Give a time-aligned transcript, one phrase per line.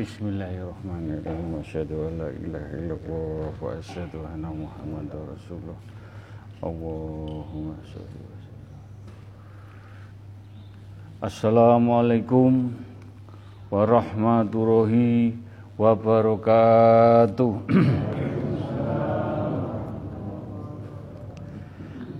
[0.00, 1.60] Bismillahirrahmanirrahim.
[1.60, 5.76] Asyhadu an la ilaha illallah wa asyhadu anna Muhammadar Rasulullah.
[6.64, 8.32] Allahumma shalli wa.
[11.20, 12.72] Assalamualaikum
[13.68, 15.36] warahmatullahi
[15.76, 17.60] wabarakatuh.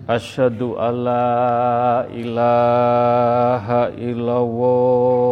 [0.21, 5.31] Asyhadu an la ilaha illallah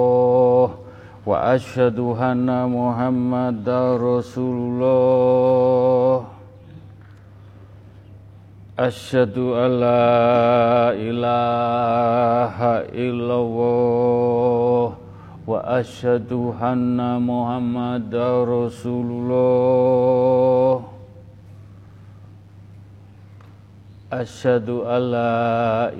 [1.29, 6.25] wa asyhadu anna Muhammadar Rasulullah.
[8.81, 14.97] Asyhadu an la ilaha illallah
[15.45, 20.81] wa asyhadu anna Muhammadar Rasulullah.
[24.09, 25.93] Asyhadu an la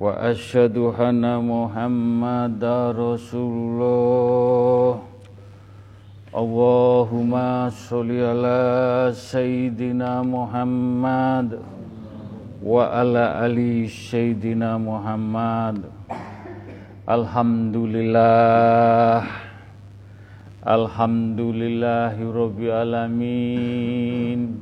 [0.00, 5.00] illallah wa asyhadu anna Muhammadar Rasulullah.
[6.32, 11.60] Allahumma sholli ala sayyidina Muhammad
[12.62, 15.84] wa ala ali sayyidina Muhammad.
[17.06, 19.26] Alhamdulillah.
[20.60, 24.60] Alhamdulillahi Rabbil Alamin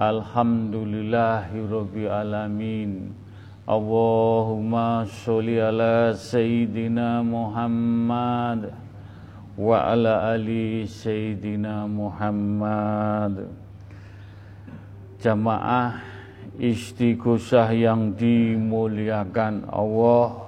[0.00, 3.19] Alhamdulillahi Rabbil Alamin
[3.68, 8.72] Allahumma sholli ala Sayyidina Muhammad
[9.56, 13.52] Wa ala ali Sayyidina Muhammad.
[15.20, 16.00] Jamaah
[16.56, 20.40] istighosah yang dimuliakan Allah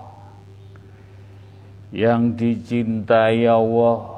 [1.93, 4.13] Yang dicintai Allah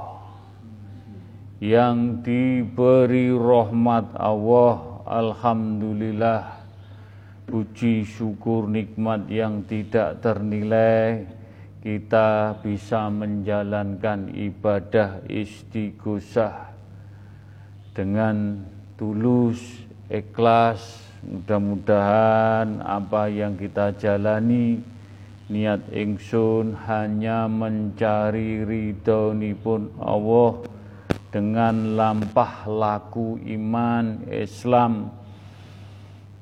[1.64, 6.63] yang diberi rahmat Allah Alhamdulillah
[7.46, 11.24] puji syukur nikmat yang tidak ternilai.
[11.84, 16.72] Kita bisa menjalankan ibadah istighosah
[17.92, 18.64] dengan
[18.96, 19.60] tulus
[20.08, 21.04] ikhlas.
[21.24, 24.80] Mudah-mudahan apa yang kita jalani
[25.48, 30.64] niat ingsun hanya mencari ridhonipun Allah
[31.28, 35.12] dengan lampah laku iman Islam.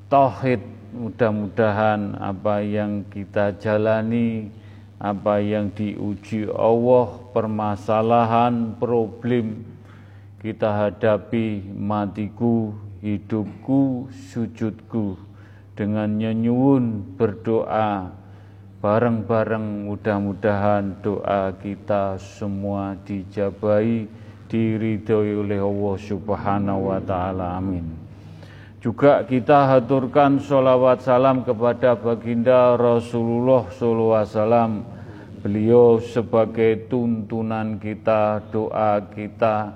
[0.07, 4.53] Tauhid mudah-mudahan apa yang kita jalani
[5.01, 9.65] apa yang diuji Allah permasalahan problem
[10.39, 15.17] kita hadapi matiku hidupku sujudku
[15.73, 18.13] dengan nyenyuun berdoa
[18.79, 24.05] bareng-bareng mudah-mudahan doa kita semua dijabai
[24.51, 27.57] diridhoi oleh Allah Subhanahu wa taala.
[27.57, 28.02] Amin.
[28.83, 34.71] Juga kita haturkan sholawat salam kepada baginda Rasulullah alaihi wasallam.
[35.39, 39.71] Beliau sebagai tuntunan kita, doa kita,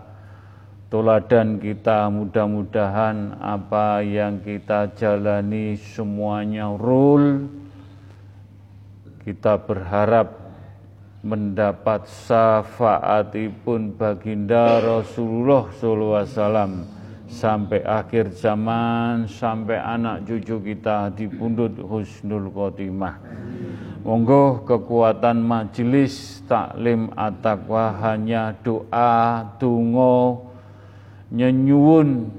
[0.91, 7.47] toladan kita mudah-mudahan apa yang kita jalani semuanya rule
[9.28, 10.35] kita berharap
[11.19, 16.97] mendapat syafaatipun baginda Rasulullah SAW
[17.28, 23.20] sampai akhir zaman sampai anak cucu kita dipundut husnul khotimah.
[24.08, 30.48] Monggo kekuatan majelis taklim at-taqwa hanya doa, tungo,
[31.28, 32.32] nyenyuun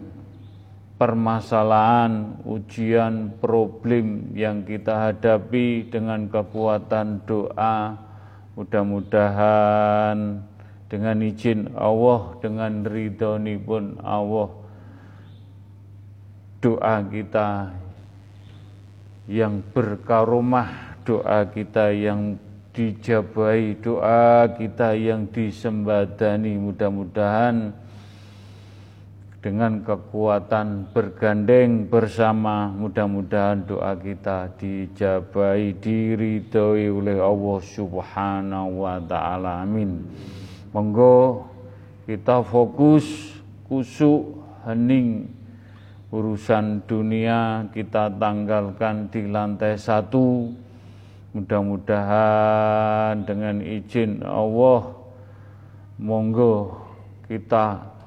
[0.97, 8.09] permasalahan, ujian, problem yang kita hadapi dengan kekuatan doa,
[8.59, 10.43] Mudah-mudahan
[10.91, 14.50] dengan izin Allah, dengan ridhoni pun Allah,
[16.58, 17.70] doa kita
[19.30, 22.34] yang berkaromah, doa kita yang
[22.74, 27.74] dijabai, doa kita yang disembadani, mudah-mudahan
[29.38, 39.62] dengan kekuatan bergandeng bersama mudah-mudahan doa kita dijabai diridhoi oleh Allah Subhanahu wa taala.
[39.62, 40.02] Amin.
[40.75, 41.46] Monggo
[42.02, 43.06] kita fokus
[43.70, 45.38] kusuk hening
[46.08, 50.49] urusan dunia kita tanggalkan di lantai satu
[51.37, 54.88] mudah-mudahan dengan izin Allah
[56.00, 56.81] monggo
[57.28, 57.99] kita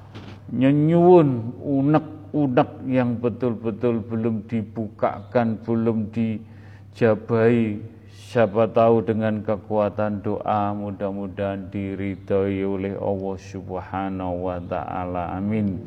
[0.52, 7.80] nyenyuun unek-unek yang betul-betul belum dibukakan, belum dijabai.
[8.12, 15.36] Siapa tahu dengan kekuatan doa mudah-mudahan diridhoi oleh Allah Subhanahu wa taala.
[15.36, 15.80] Amin.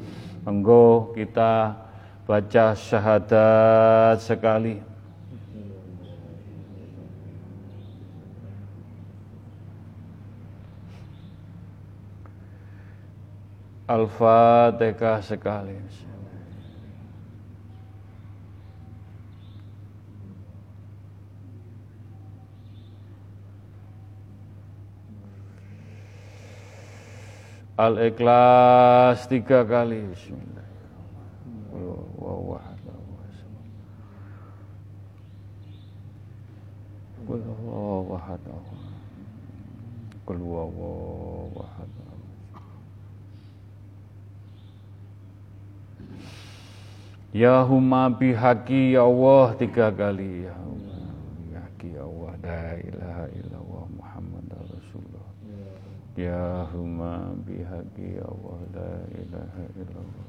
[0.46, 1.74] Monggo kita
[2.26, 4.82] baca syahadat sekali.
[13.86, 15.78] Al-Fatihah sekali.
[27.78, 30.02] Al-Ikhlas tiga kali.
[30.10, 30.55] Bismillah.
[32.36, 33.64] Bismillahirrahmanirrahim.
[37.26, 38.44] Qul huwallahu ahad.
[40.28, 41.92] Qul huwallahu ahad.
[47.36, 51.00] Ya huma bihaqi ya Allah tiga kali ya Allah
[51.40, 55.28] bihaqi ya Allah la ilaha illallah Muhammad Rasulullah
[56.16, 60.25] Ya huma bihaqi ya Allah la ilaha illallah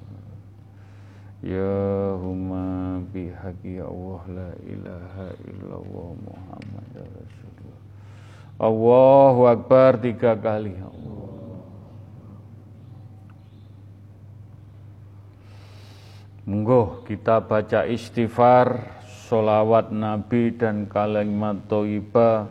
[1.46, 7.82] Ya huma bihaqi Allah la ilaha illallah Muhammad Rasulullah.
[8.58, 10.74] Allahu Akbar tiga kali.
[10.74, 11.30] Allah.
[16.50, 18.82] Monggo kita baca istighfar,
[19.30, 22.50] solawat Nabi dan kalimat toibah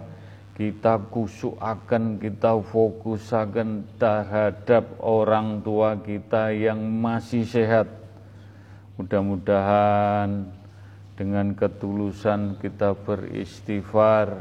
[0.56, 8.05] kita kusukaken, kita fokusaken terhadap orang tua kita yang masih sehat
[8.96, 10.48] Mudah-mudahan
[11.20, 14.40] dengan ketulusan kita beristighfar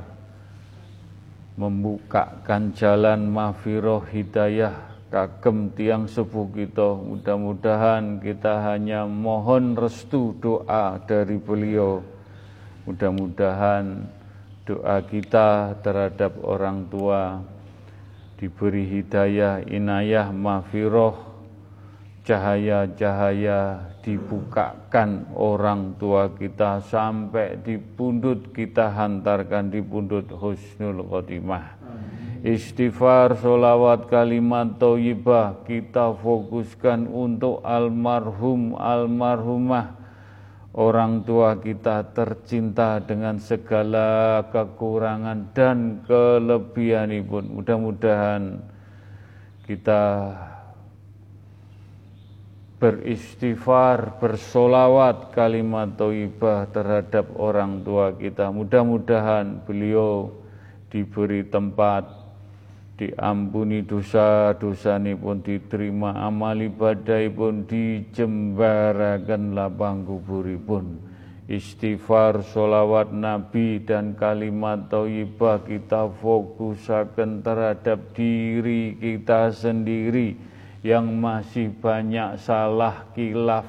[1.58, 6.98] membukakan jalan mahfiroh hidayah kagem tiang sepuh kita.
[6.98, 12.02] Mudah-mudahan kita hanya mohon restu doa dari beliau.
[12.86, 14.06] Mudah-mudahan
[14.66, 17.42] doa kita terhadap orang tua
[18.38, 21.33] diberi hidayah inayah mahfiroh
[22.24, 31.76] cahaya-cahaya dibukakan orang tua kita sampai di pundut kita hantarkan di pundut husnul khotimah.
[32.44, 39.96] Istighfar, solawat, kalimat toyibah kita fokuskan untuk almarhum, almarhumah
[40.76, 47.48] orang tua kita tercinta dengan segala kekurangan dan kelebihan pun.
[47.48, 48.60] Mudah-mudahan
[49.64, 50.04] kita
[52.84, 58.52] beristighfar, bersolawat kalimat toibah terhadap orang tua kita.
[58.52, 60.28] Mudah-mudahan beliau
[60.92, 62.04] diberi tempat,
[63.00, 70.04] diampuni dosa-dosa ini pun diterima amal ibadah pun dijembarakan lapang
[70.68, 71.00] pun.
[71.48, 80.52] Istighfar, solawat Nabi dan kalimat toibah kita fokusakan terhadap diri kita sendiri
[80.84, 83.64] yang masih banyak salah kilaf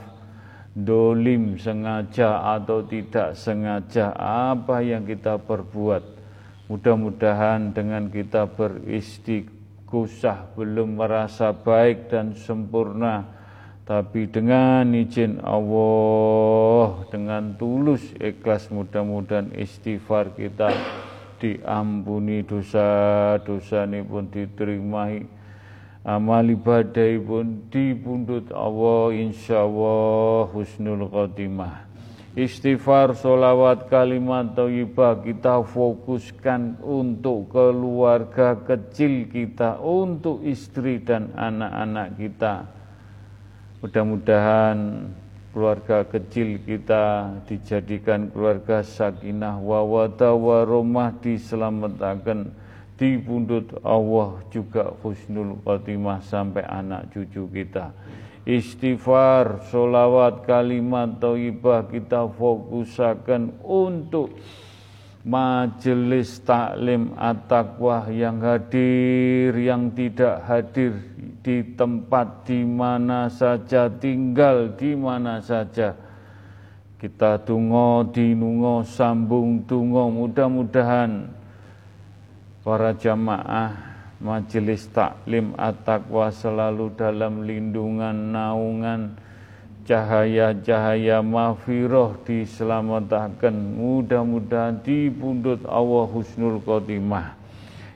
[0.75, 6.03] dolim sengaja atau tidak sengaja apa yang kita perbuat?
[6.67, 13.31] Mudah-mudahan dengan kita beristighosah belum merasa baik dan sempurna
[13.85, 20.73] tapi dengan izin Allah dengan tulus ikhlas mudah-mudahan istighfar kita
[21.37, 25.34] diampuni dosa-dosa ini pun diterimai
[26.05, 31.89] amal ibadah pun dipundut Allah insyaallah husnul khotimah.
[32.35, 42.67] Istighfar solawat kalimat thayyibah kita fokuskan untuk keluarga kecil kita untuk istri dan anak-anak kita.
[43.79, 45.07] Mudah-mudahan
[45.55, 52.51] keluarga kecil kita dijadikan keluarga sakinah wa wata warahmah diselamatkan
[52.95, 57.91] di pundut Allah juga husnul khotimah sampai anak cucu kita.
[58.45, 64.37] Istighfar, solawat, kalimat thayyibah kita fokusakan untuk
[65.25, 70.93] majelis taklim at-taqwa yang hadir, yang tidak hadir
[71.41, 75.97] di tempat di mana saja, tinggal di mana saja.
[77.01, 81.27] Kita tungo, dinungo, sambung tungo, mudah-mudahan
[82.65, 83.77] para jamaah
[84.17, 89.13] majelis taklim at-taqwa selalu dalam lindungan naungan
[89.85, 93.53] cahaya-cahaya mafiroh diselamatkan.
[93.53, 97.37] Mudah-mudahan di pundut Allah husnul khotimah.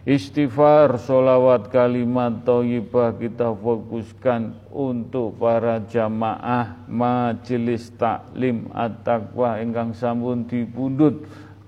[0.06, 9.58] Istighfar solawat kalimat toyibah kita fokuskan untuk para jamaah majelis taklim at-taqwa.
[9.66, 10.46] Ingkang sampun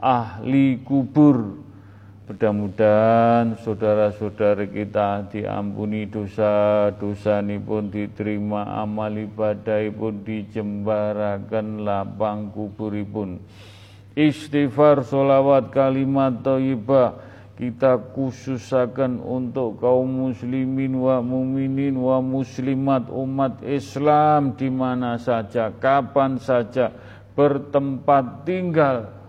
[0.01, 1.70] ahli kubur
[2.31, 13.35] Mudah-mudahan saudara-saudara kita diampuni dosa-dosa ini pun diterima amal ibadah pun dijembarakan lapang kuburipun.
[14.15, 17.19] Istighfar solawat kalimat toibah
[17.59, 26.39] kita khususakan untuk kaum muslimin wa muminin wa muslimat umat Islam di mana saja, kapan
[26.39, 26.95] saja
[27.35, 29.19] bertempat tinggal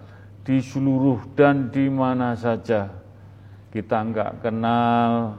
[0.43, 2.91] di seluruh dan di mana saja.
[3.73, 5.39] Kita enggak kenal,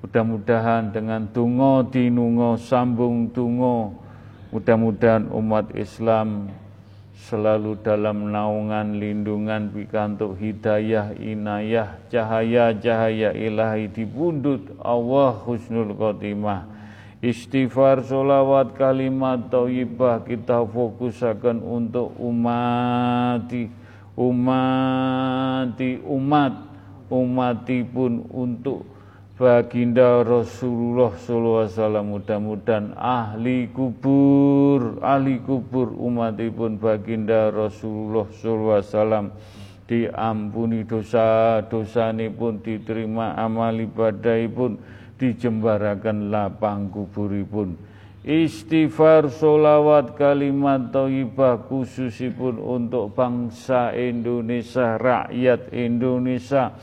[0.00, 3.92] mudah-mudahan dengan tungo dinungo sambung tungo,
[4.54, 6.48] mudah-mudahan umat Islam
[7.18, 16.64] selalu dalam naungan lindungan pikantuk hidayah inayah cahaya-cahaya ilahi di pundut Allah husnul khotimah.
[17.18, 23.77] Istighfar solawat kalimat thayyibah kita fokusakan untuk umati
[24.18, 26.54] umati umat
[27.06, 28.82] umati pun untuk
[29.38, 39.30] baginda Rasulullah SAW mudah-mudahan ahli kubur ahli kubur umatipun baginda Rasulullah SAW
[39.86, 44.74] diampuni dosa-dosa pun diterima amal ibadah pun
[45.16, 47.87] dijembarakan lapang kuburipun
[48.28, 56.76] istighfar solawat kalimat thayyibah khususipun untuk bangsa Indonesia rakyat Indonesia.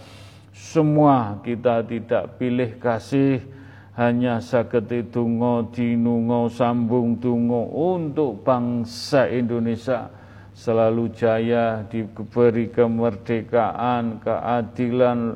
[0.49, 3.45] Semua kita tidak pilih kasih
[3.93, 10.09] hanya saketi tungo dinungo sambung tungo untuk bangsa Indonesia.
[10.55, 15.35] Selalu jaya diberi kemerdekaan, keadilan,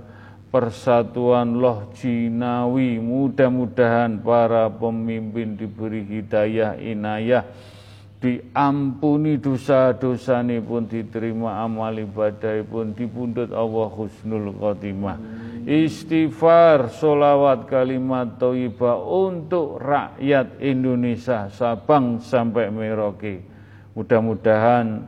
[0.49, 2.97] persatuan loh jinawi.
[2.97, 7.45] Mudah-mudahan para pemimpin diberi hidayah inayah
[8.19, 15.15] diampuni dosa-dosa ini pun diterima amal ibadah pun dipundut Allah husnul khotimah
[15.63, 23.39] istighfar solawat kalimat toibah untuk rakyat Indonesia Sabang sampai Merauke
[23.95, 25.07] mudah-mudahan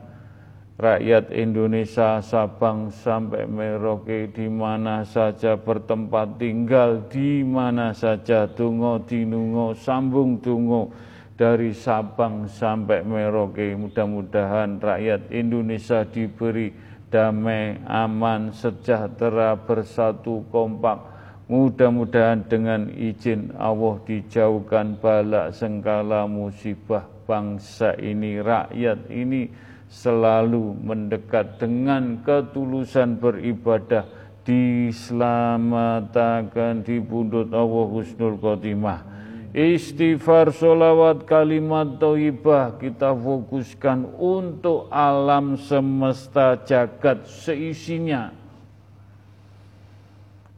[0.82, 9.78] rakyat Indonesia Sabang sampai Merauke di mana saja bertempat tinggal di mana saja tungo dinungo
[9.78, 10.90] sambung tungo
[11.38, 13.78] dari Sabang sampai Merauke.
[13.78, 16.74] Mudah-mudahan rakyat Indonesia diberi
[17.14, 20.98] damai, aman, sejahtera, bersatu, kompak.
[21.46, 32.24] Mudah-mudahan dengan izin Allah dijauhkan balak sengkala musibah bangsa ini, rakyat ini selalu mendekat dengan
[32.24, 34.08] ketulusan beribadah
[34.48, 39.12] diselamatkan di pundut Allah Husnul Khotimah
[39.52, 48.32] Istighfar, solawat, kalimat toibah kita fokuskan untuk alam semesta jagat seisinya.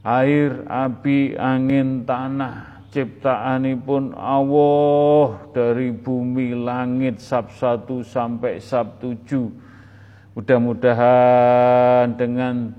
[0.06, 9.50] Air, api, angin, tanah, ciptaan pun Allah dari bumi, langit, sab satu sampai sab tujuh.
[10.38, 12.70] Mudah-mudahan dengan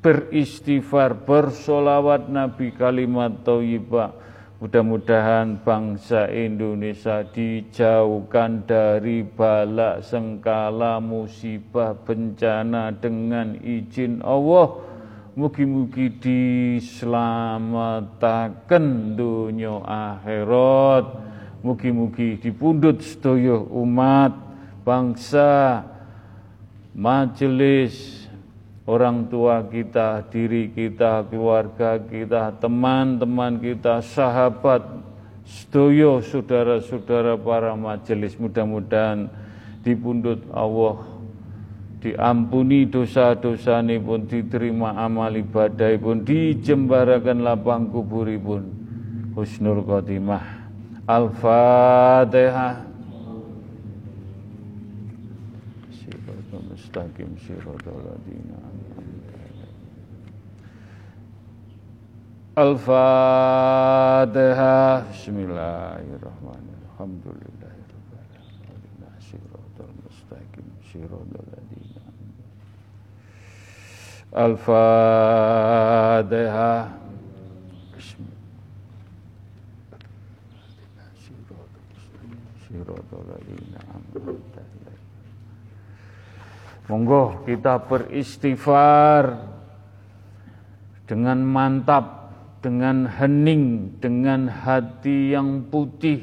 [0.00, 4.16] beristighfar, bersolawat Nabi kalimat toibah,
[4.62, 14.91] Mudah-mudahan bangsa Indonesia dijauhkan dari balak sengkala musibah bencana dengan izin Allah.
[15.32, 21.24] Mugi-mugi diselamatkan dunia akhirat.
[21.64, 24.36] Mugi-mugi dipundut sedaya umat
[24.84, 25.88] bangsa
[26.92, 28.28] majelis
[28.84, 34.84] orang tua kita, diri kita, keluarga kita, teman-teman kita, sahabat,
[35.46, 39.32] sedoyo, saudara-saudara para majelis mudah-mudahan
[39.80, 41.11] dipundut Allah
[42.02, 48.66] diampuni dosa-dosa pun diterima amal ibadah pun dijembarakan lapang kuburipun.
[49.38, 50.66] Husnul khotimah.
[51.06, 52.90] Al-fatihah.
[56.72, 58.60] Mustaqim siratal ladzina
[62.52, 63.00] Al-Fatihah.
[65.08, 66.84] Bismillahirrahmanirrahim.
[66.92, 67.72] Alhamdulillahirrahmanirrahim
[69.24, 71.51] Siratal mustaqim ladina
[74.32, 75.92] Al-Fatihah
[86.88, 89.48] Monggo kita beristighfar
[91.08, 92.22] dengan mantap
[92.62, 96.22] dengan hening, dengan hati yang putih,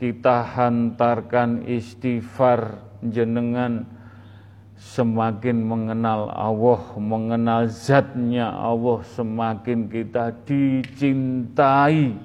[0.00, 3.84] kita hantarkan istighfar jenengan
[4.80, 12.16] semakin mengenal Allah, mengenal zatnya Allah, semakin kita dicintai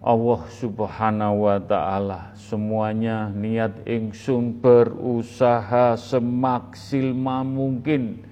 [0.00, 2.32] Allah subhanahu wa ta'ala.
[2.32, 8.24] Semuanya niat ingsun berusaha semaksimal mungkin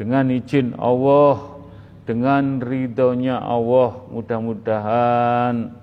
[0.00, 1.60] dengan izin Allah,
[2.08, 5.76] dengan ridhonya Allah, mudah-mudahan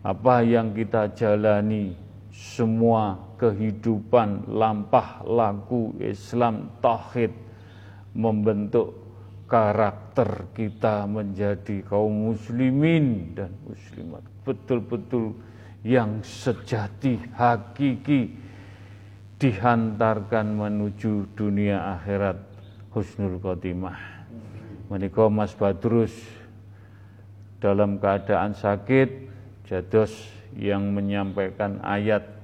[0.00, 1.92] apa yang kita jalani
[2.32, 7.32] semua kehidupan lampah laku Islam tauhid
[8.12, 8.92] membentuk
[9.48, 14.20] karakter kita menjadi kaum muslimin dan muslimat.
[14.44, 15.32] Betul-betul
[15.80, 18.36] yang sejati hakiki
[19.40, 22.36] dihantarkan menuju dunia akhirat.
[22.92, 23.96] Husnul khotimah.
[24.92, 26.12] Menika Mas Badrus
[27.62, 29.30] dalam keadaan sakit
[29.70, 30.10] jados
[30.58, 32.39] yang menyampaikan ayat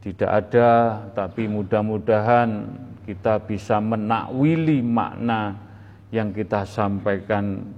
[0.00, 2.64] tidak ada tapi mudah-mudahan
[3.04, 5.60] kita bisa menakwili makna
[6.08, 7.68] yang kita sampaikan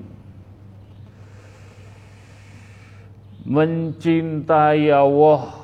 [3.44, 5.60] Mencintai Allah.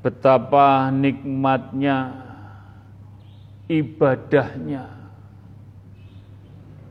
[0.00, 2.16] Betapa nikmatnya
[3.68, 4.96] ibadahnya.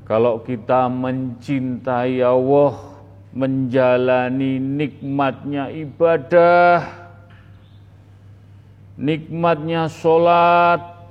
[0.06, 2.94] Kalau kita mencintai Allah
[3.34, 7.01] Menjalani nikmatnya ibadah
[9.00, 11.02] nikmatnya sholat,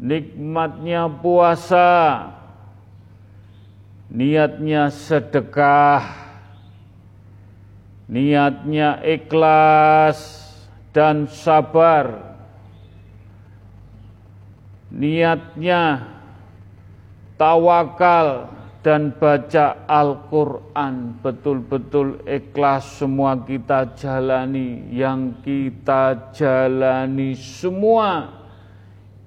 [0.00, 1.92] nikmatnya puasa,
[4.10, 6.02] niatnya sedekah,
[8.10, 10.50] niatnya ikhlas
[10.90, 12.34] dan sabar,
[14.90, 16.10] niatnya
[17.38, 28.40] tawakal, dan baca Al-Quran betul-betul ikhlas semua kita jalani yang kita jalani semua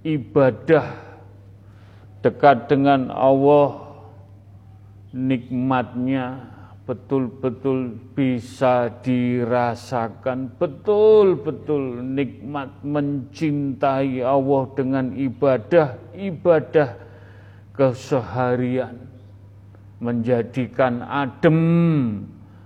[0.01, 0.89] ibadah
[2.25, 3.93] dekat dengan Allah
[5.13, 6.49] nikmatnya
[6.83, 10.51] betul-betul bisa dirasakan.
[10.59, 16.89] Betul-betul nikmat mencintai Allah dengan ibadah ibadah
[17.77, 19.12] keseharian
[20.03, 21.59] menjadikan adem,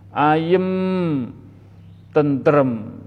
[0.09, 0.69] ayem,
[2.09, 2.97] tentrem.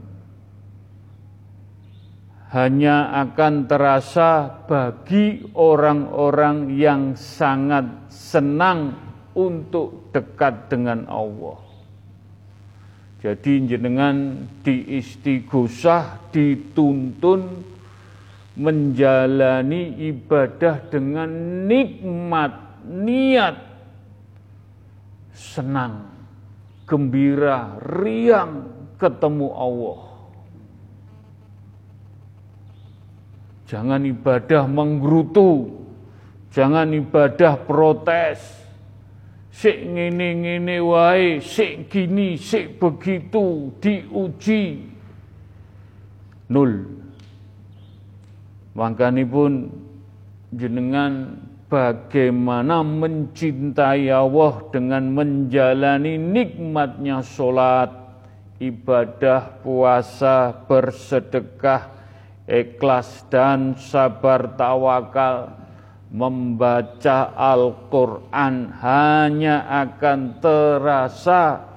[2.51, 8.95] Hanya akan terasa bagi orang-orang yang sangat senang
[9.35, 11.59] untuk dekat dengan Allah.
[13.23, 17.63] Jadi jenengan diistighosah, dituntun
[18.59, 21.31] menjalani ibadah dengan
[21.71, 23.70] nikmat niat
[25.41, 26.05] senang,
[26.85, 28.69] gembira, riang
[29.01, 30.01] ketemu Allah.
[33.65, 35.81] Jangan ibadah menggerutu,
[36.53, 38.61] jangan ibadah protes.
[39.51, 44.93] Sik ngene ngene wae, sik gini, sik begitu, diuji.
[46.51, 46.73] nul.
[49.31, 49.53] pun
[50.51, 51.39] jenengan
[51.71, 57.95] bagaimana mencintai Allah dengan menjalani nikmatnya sholat,
[58.59, 61.95] ibadah, puasa, bersedekah,
[62.51, 65.55] ikhlas dan sabar tawakal,
[66.11, 71.71] membaca Al-Quran hanya akan terasa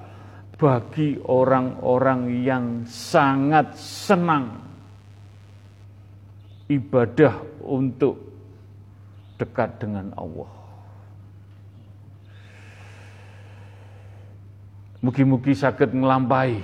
[0.58, 4.58] bagi orang-orang yang sangat senang.
[6.66, 8.33] Ibadah untuk
[9.38, 10.50] dekat dengan Allah.
[15.04, 16.64] Mugi-mugi sakit ngelampai.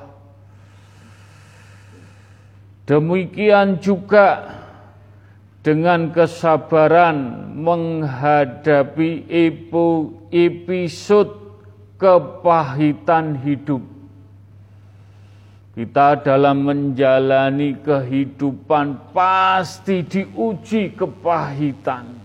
[2.89, 4.49] Demikian juga
[5.61, 9.29] dengan kesabaran menghadapi
[10.33, 11.37] episode
[12.01, 14.00] kepahitan hidup
[15.71, 22.19] kita dalam menjalani kehidupan pasti diuji kepahitan.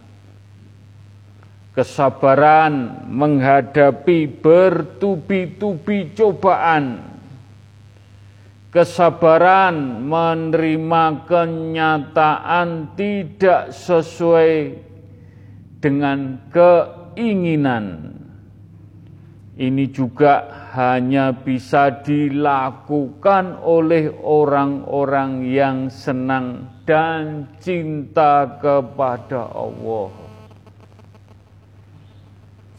[1.77, 7.03] Kesabaran menghadapi bertubi-tubi cobaan.
[8.73, 14.81] Kesabaran menerima kenyataan tidak sesuai
[15.83, 17.85] dengan keinginan.
[19.55, 30.11] Ini juga hanya bisa dilakukan oleh orang-orang yang senang dan cinta kepada Allah.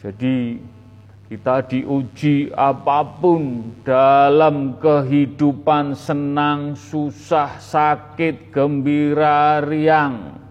[0.05, 0.61] Jadi
[1.33, 10.45] kita diuji apa pun dalam kehidupan senang, susah, sakit, gembira, riang.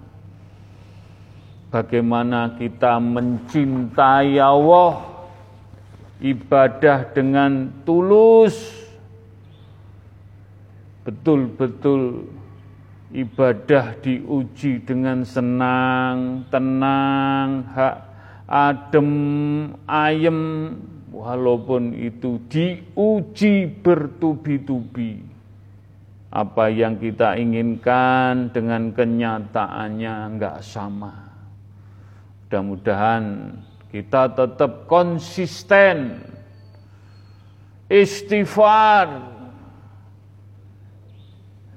[1.70, 5.15] Bagaimana kita mencintai Allah
[6.20, 8.56] ibadah dengan tulus,
[11.04, 12.32] betul-betul
[13.16, 17.98] ibadah diuji dengan senang, tenang, hak
[18.48, 19.12] adem,
[19.88, 20.42] ayem,
[21.16, 25.24] walaupun itu diuji bertubi-tubi.
[26.36, 31.32] Apa yang kita inginkan dengan kenyataannya enggak sama.
[32.46, 33.24] Mudah-mudahan
[33.90, 36.22] kita tetap konsisten.
[37.86, 39.34] Istighfar.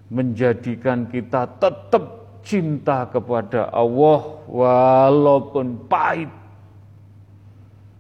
[0.08, 6.32] Menjadikan kita tetap cinta kepada Allah walaupun pahit.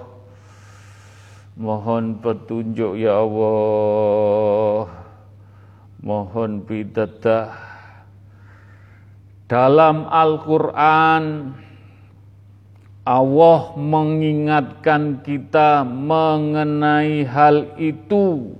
[1.56, 4.84] Mohon petunjuk Ya Allah.
[6.04, 7.56] Mohon pitedah.
[9.48, 11.56] Dalam Al-Quran
[13.08, 18.59] Allah mengingatkan kita mengenai hal itu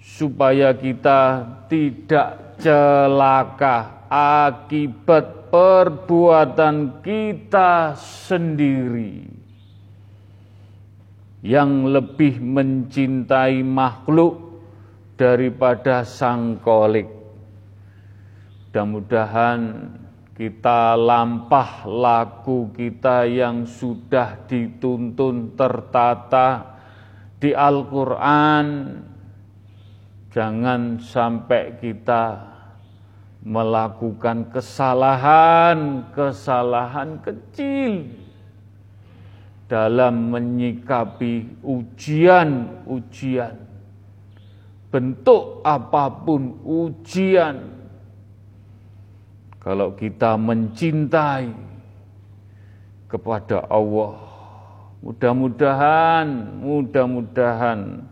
[0.00, 9.28] supaya kita tidak celaka akibat perbuatan kita sendiri
[11.40, 14.60] yang lebih mencintai makhluk
[15.16, 17.08] daripada sang kolik.
[18.70, 19.60] Mudah-mudahan
[20.36, 26.78] kita lampah laku kita yang sudah dituntun tertata
[27.36, 28.66] di Al-Quran.
[30.30, 32.38] Jangan sampai kita
[33.42, 38.06] melakukan kesalahan-kesalahan kecil
[39.66, 43.58] dalam menyikapi ujian-ujian.
[44.90, 47.82] Bentuk apa pun ujian.
[49.58, 51.50] Kalau kita mencintai
[53.10, 54.14] kepada Allah,
[55.02, 56.26] mudah-mudahan,
[56.62, 58.09] mudah-mudahan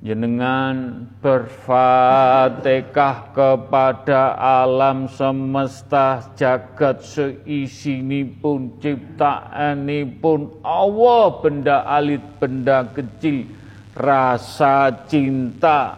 [0.00, 13.48] Jenengan berfatihah kepada alam semesta jagat seisini pun ciptaani pun Allah benda alit benda kecil
[13.96, 15.96] rasa cinta.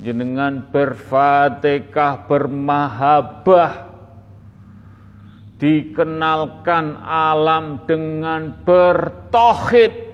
[0.00, 3.72] Jenengan berfatihah bermahabah
[5.60, 10.05] dikenalkan alam dengan bertohid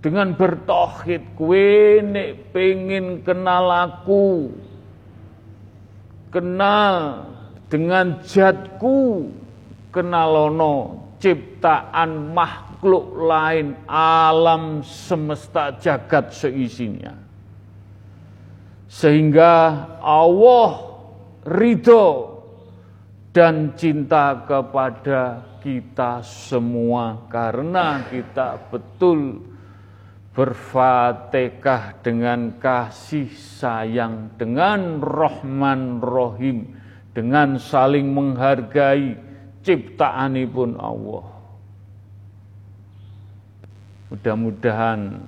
[0.00, 4.48] dengan bertohid kue nek pengen kenal aku
[6.32, 7.28] kenal
[7.68, 9.28] dengan jatku
[9.92, 17.12] kenalono ciptaan makhluk lain alam semesta jagat seisinya.
[18.90, 20.70] Sehingga Allah
[21.46, 22.06] ridho
[23.30, 29.49] dan cinta kepada kita semua karena kita betul
[30.30, 36.78] berfatihah dengan kasih sayang dengan rohman rohim
[37.10, 39.18] dengan saling menghargai
[39.66, 41.26] ciptaanipun Allah
[44.10, 45.18] mudah-mudahan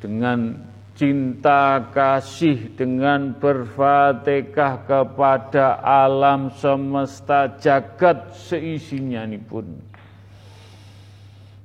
[0.00, 9.91] dengan cinta kasih dengan berfatihah kepada alam semesta jagat seisinya ini pun.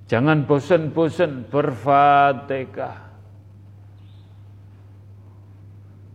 [0.08, 2.98] Jangan bosan-bosan berfatihah.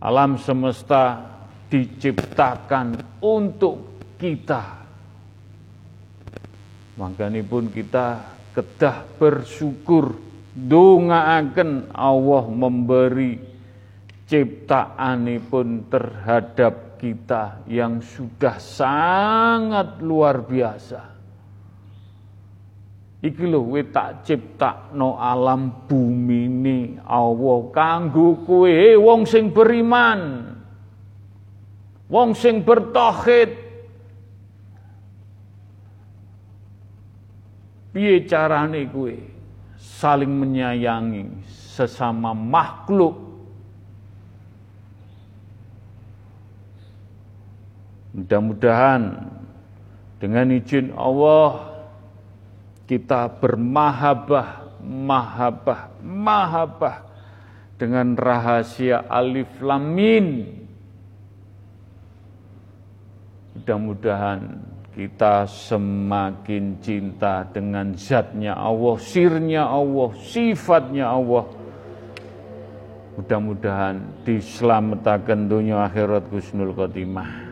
[0.02, 1.20] Alam semesta
[1.68, 4.80] diciptakan untuk kita.
[6.96, 8.20] Maka ini pun kita
[8.56, 13.40] kedah bersyukur Dungaaken Allah memberi
[14.28, 21.11] ciptaanipun terhadap kita yang sudah sangat luar biasa.
[23.22, 30.50] Iki lho kowe tak ciptakno alam bumi ini Allah kanggo kowe wong sing beriman.
[32.10, 33.50] Wong sing bertauhid.
[37.94, 39.14] Piye carane kowe
[39.78, 43.32] saling menyayangi sesama makhluk
[48.12, 49.24] Mudah-mudahan
[50.20, 51.71] dengan izin Allah
[52.92, 57.08] kita bermahabah, mahabah, mahabah
[57.80, 60.26] dengan rahasia alif lam mim.
[63.56, 64.60] Mudah-mudahan
[64.92, 71.48] kita semakin cinta dengan zatnya Allah, sirnya Allah, sifatnya Allah.
[73.16, 77.51] Mudah-mudahan diselamatkan dunia akhirat kusnul khotimah.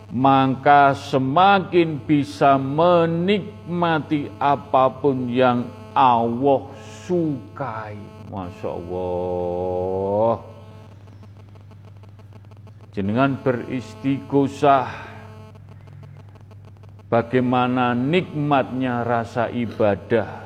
[0.09, 6.73] maka semakin bisa menikmati apa pun yang Allah
[7.05, 8.01] sukai.
[8.33, 10.40] Masya Allah.
[12.97, 14.89] Jenengan beristighosah
[17.12, 20.43] bagaimana nikmatnya rasa ibadah.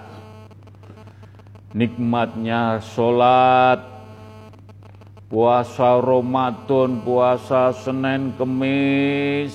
[1.69, 3.85] Nikmatnya sholat,
[5.29, 9.53] puasa Ramadan, puasa Senin Kemis,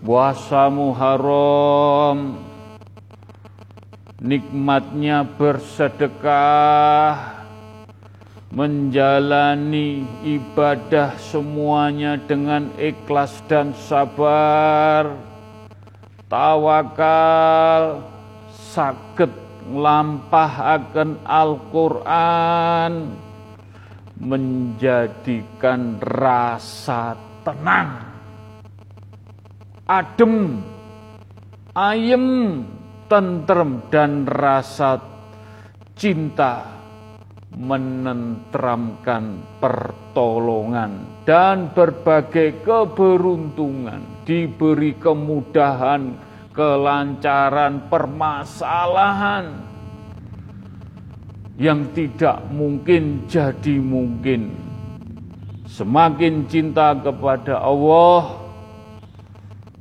[0.00, 2.40] puasa Muharram,
[4.24, 7.44] nikmatnya bersedekah,
[8.48, 15.12] menjalani ibadah semuanya dengan ikhlas dan sabar,
[16.32, 18.00] tawakal,
[18.72, 22.94] sakit nglampahaken Al-Qur'an
[24.20, 27.90] menjadikan rasa tenang,
[29.88, 30.60] adem,
[31.72, 32.26] ayem,
[33.08, 35.00] tentrem dan rasa
[35.96, 36.80] cinta
[37.50, 46.29] menentramkan pertolongan dan berbagai keberuntungan, diberi kemudahan,
[46.60, 49.64] kelancaran, permasalahan
[51.56, 54.52] yang tidak mungkin jadi mungkin.
[55.64, 58.44] Semakin cinta kepada Allah,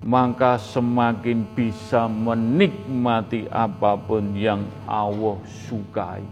[0.08, 5.36] maka semakin bisa menikmati apa pun yang Allah
[5.68, 6.24] sukai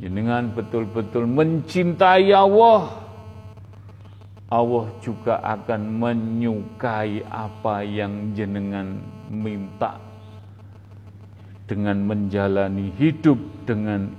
[0.00, 2.99] jenengan betul-betul mencintai Allah,
[4.50, 8.98] Allah juga akan menyukai apa yang jenengan
[9.30, 9.94] minta
[11.70, 14.10] dengan menjalani hidup dengan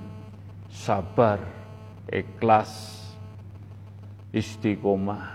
[0.72, 1.36] sabar,
[2.08, 2.96] ikhlas,
[4.32, 5.28] istiqomah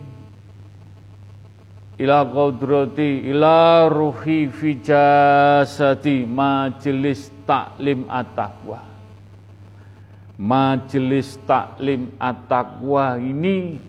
[1.96, 8.84] Ila qudrati ila ruhi fi jasati majelis taklim at-taqwa.
[10.36, 13.88] Majelis taklim at-taqwa ini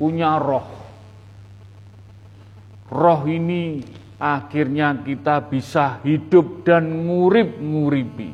[0.00, 0.64] punya roh.
[2.88, 3.84] Roh ini
[4.16, 8.32] akhirnya kita bisa hidup dan ngurip-nguripi.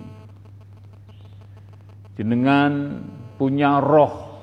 [2.15, 3.03] Jenengan
[3.35, 4.39] punya roh.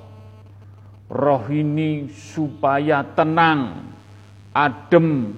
[1.08, 3.88] Roh ini supaya tenang,
[4.52, 5.32] adem,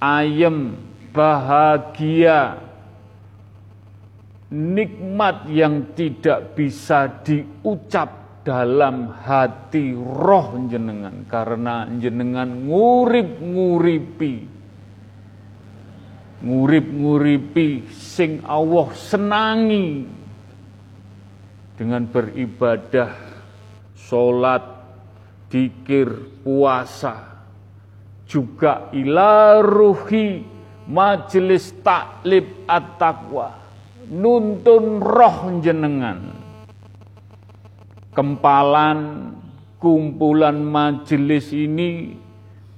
[0.00, 0.80] ayem,
[1.12, 2.56] bahagia,
[4.50, 11.28] nikmat yang tidak bisa diucap dalam hati roh jenengan.
[11.28, 14.34] Karena jenengan ngurip-nguripi.
[16.40, 20.08] Ngurip-nguripi sing Allah senangi.
[21.76, 23.12] Dengan beribadah
[23.96, 24.64] salat
[25.52, 27.28] dikir puasa.
[28.24, 30.44] Juga ila ruhi
[30.88, 33.58] majelis taklib at-taqwa.
[34.10, 36.39] Nuntun roh jenengan
[38.20, 39.32] kempalan
[39.80, 42.20] kumpulan majelis ini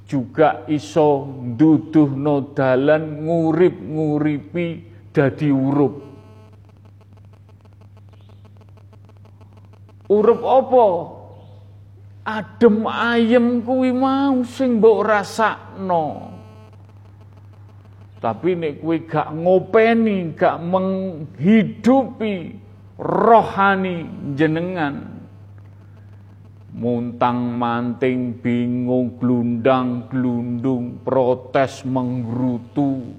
[0.07, 1.26] juga iso
[1.59, 4.66] duduh nodalan ngurip-nguripi
[5.11, 5.99] dadi urup.
[10.07, 10.86] Urup apa?
[12.22, 16.30] Adem ayem kuwi mau sing mbok rasakno.
[18.22, 22.55] Tapi nek kuwi gak ngopeni, gak menghidupi
[22.95, 24.07] rohani
[24.38, 25.11] jenengan,
[26.72, 33.12] muntang manting bingung glundang glundung protes menggerutu.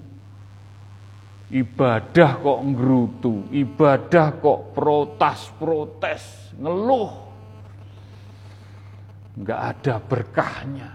[1.54, 6.22] Ibadah kok nggerutu ibadah kok protes protes
[6.58, 7.14] ngeluh.
[9.38, 10.90] Nggak ada berkahnya.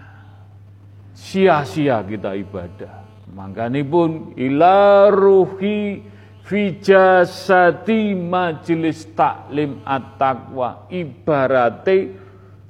[1.16, 3.08] Sia-sia kita ibadah.
[3.32, 6.02] Makanya pun ila ruhi
[6.44, 10.90] fijasati majelis taklim at-taqwa.
[10.90, 12.19] Ibarate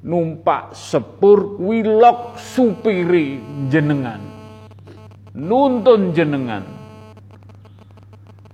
[0.05, 4.31] numpak sepur wilok supiri jenengan
[5.35, 6.65] nuntun jenengan.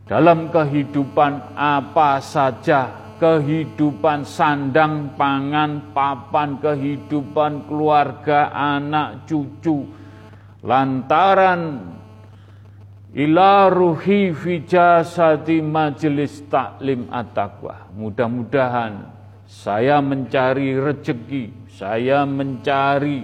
[0.07, 9.83] Dalam kehidupan apa saja kehidupan sandang pangan papan kehidupan keluarga anak cucu
[10.63, 11.91] lantaran
[13.19, 14.63] ila ruhi fi
[15.59, 17.91] majelis taklim at-taqwa.
[17.99, 19.16] Mudah-mudahan
[19.47, 23.23] saya mencari rezeki, saya mencari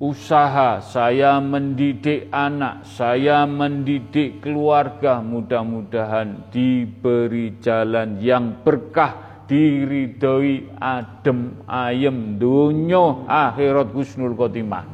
[0.00, 12.40] usaha, saya mendidik anak, saya mendidik keluarga, mudah-mudahan diberi jalan yang berkah diridhoi adem ayem
[12.40, 14.88] dunya akhirat husnul khotimah.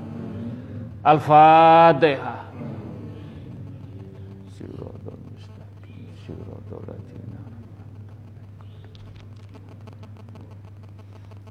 [1.07, 2.47] Al-Fatihah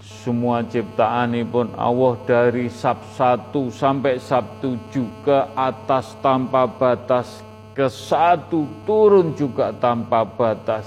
[0.00, 7.49] Semua ciptaan pun Allah dari sab 1 sampai sab 7 ke atas tanpa batas
[7.80, 10.84] ke satu turun juga tanpa batas.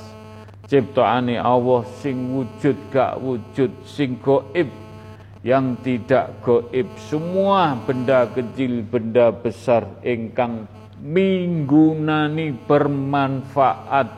[0.69, 4.69] Ciptaane Allah sing wujud gak wujud sing goib.
[5.41, 10.69] Yang tidak goib semua benda kecil benda besar ingkang
[11.01, 14.13] minggunani bermanfaat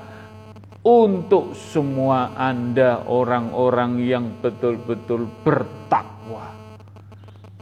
[0.84, 6.15] untuk semua Anda orang-orang yang betul-betul bertakwa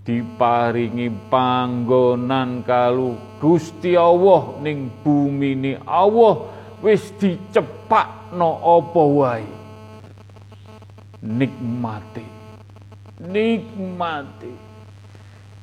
[0.04, 5.74] diparingi panggonan kalu Gusti Allah ning bumi ni.
[5.84, 6.48] Allah
[6.84, 9.48] wis dicepakno apa wae?
[11.24, 12.28] Nikmati.
[13.24, 14.54] Nikmati.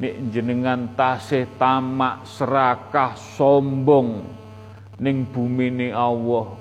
[0.00, 4.24] Nek jenengan tasih tamak serakah sombong
[4.96, 6.56] ning bumi ni Allah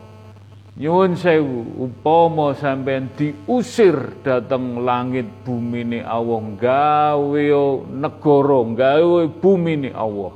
[0.80, 7.47] Nyuwun sewu, upama sampean diusir dateng langit bumi ni Allah, gawe
[7.91, 10.32] negara, gawe bumi ni Allah.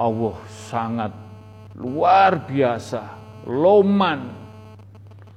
[0.00, 1.12] Allah sangat
[1.76, 3.04] luar biasa,
[3.44, 4.32] loman,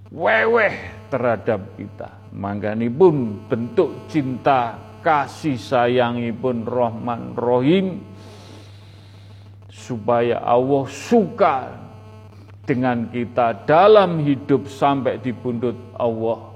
[0.08, 0.76] weweh
[1.12, 2.16] terhadap kita.
[2.32, 8.00] Mangkani pun bentuk cinta kasih sayangi pun Rahman Rohim
[9.68, 11.81] supaya Allah suka
[12.66, 16.54] dengan kita dalam hidup sampai di pundut Allah.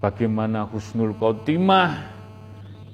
[0.00, 2.20] Bagaimana husnul khotimah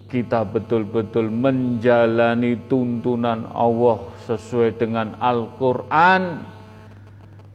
[0.06, 6.54] kita betul-betul menjalani tuntunan Allah sesuai dengan Al-Quran.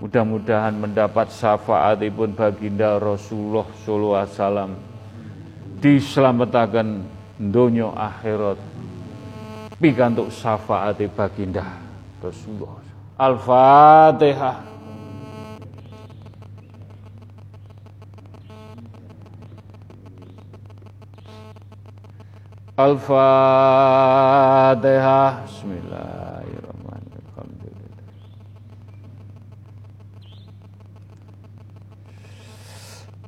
[0.02, 4.72] Mudah-mudahan mendapat syafaat pun baginda Rasulullah Sallallahu Alaihi Wasallam
[5.78, 6.88] diselamatkan
[7.38, 8.58] dunia akhirat
[9.78, 11.66] pikantuk syafaat baginda
[12.18, 12.80] Rasulullah
[13.22, 14.65] Al-Fatihah.
[22.82, 24.26] Al-Fatihah.
[25.45, 27.93] Bismillahirrahmanirrahim.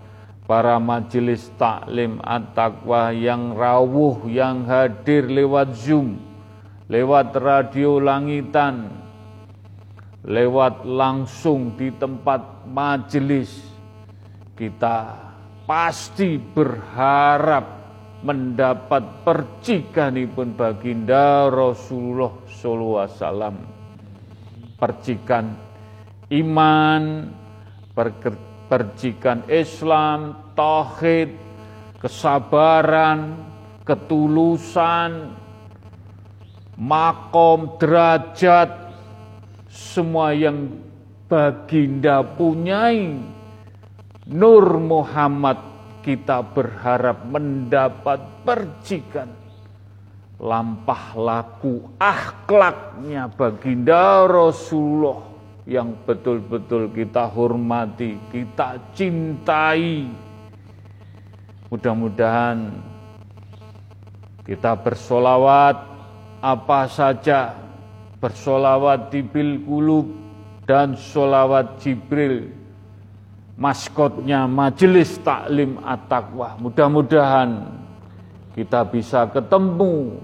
[0.50, 6.18] para majelis taklim at-taqwa yang rawuh yang hadir lewat Zoom,
[6.90, 8.90] lewat radio langitan,
[10.26, 13.62] lewat langsung di tempat majelis
[14.58, 15.14] kita
[15.70, 17.78] pasti berharap
[18.26, 23.56] mendapat percikan pun baginda Rasulullah sallallahu alaihi wasallam.
[24.82, 25.44] Percikan
[26.42, 27.02] iman
[28.70, 31.34] percikan Islam, tauhid,
[31.98, 33.34] kesabaran,
[33.82, 35.34] ketulusan,
[36.78, 38.94] makom, derajat,
[39.66, 40.70] semua yang
[41.26, 43.18] baginda punyai.
[44.30, 45.58] Nur Muhammad
[46.06, 49.28] kita berharap mendapat percikan
[50.40, 55.29] lampah laku akhlaknya baginda Rasulullah
[55.70, 60.10] yang betul-betul kita hormati, kita cintai.
[61.70, 62.90] Mudah-mudahan
[64.40, 65.78] Kita bersolawat
[66.42, 67.54] apa saja,
[68.18, 70.10] bersolawat di bil kulub
[70.66, 72.50] dan solawat Jibril,
[73.54, 76.58] maskotnya majelis taklim at-taqwa.
[76.58, 77.62] Mudah-mudahan
[78.58, 80.18] kita bisa ketemu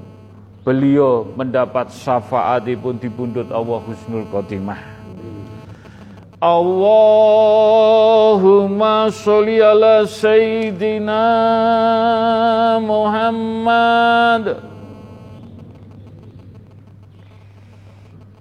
[0.67, 4.96] beliau mendapat syafaat pun di pundut Allah Husnul Khotimah.
[6.43, 7.89] Allahumma
[9.11, 11.17] salli ala Sayyidina
[12.85, 14.61] Muhammad.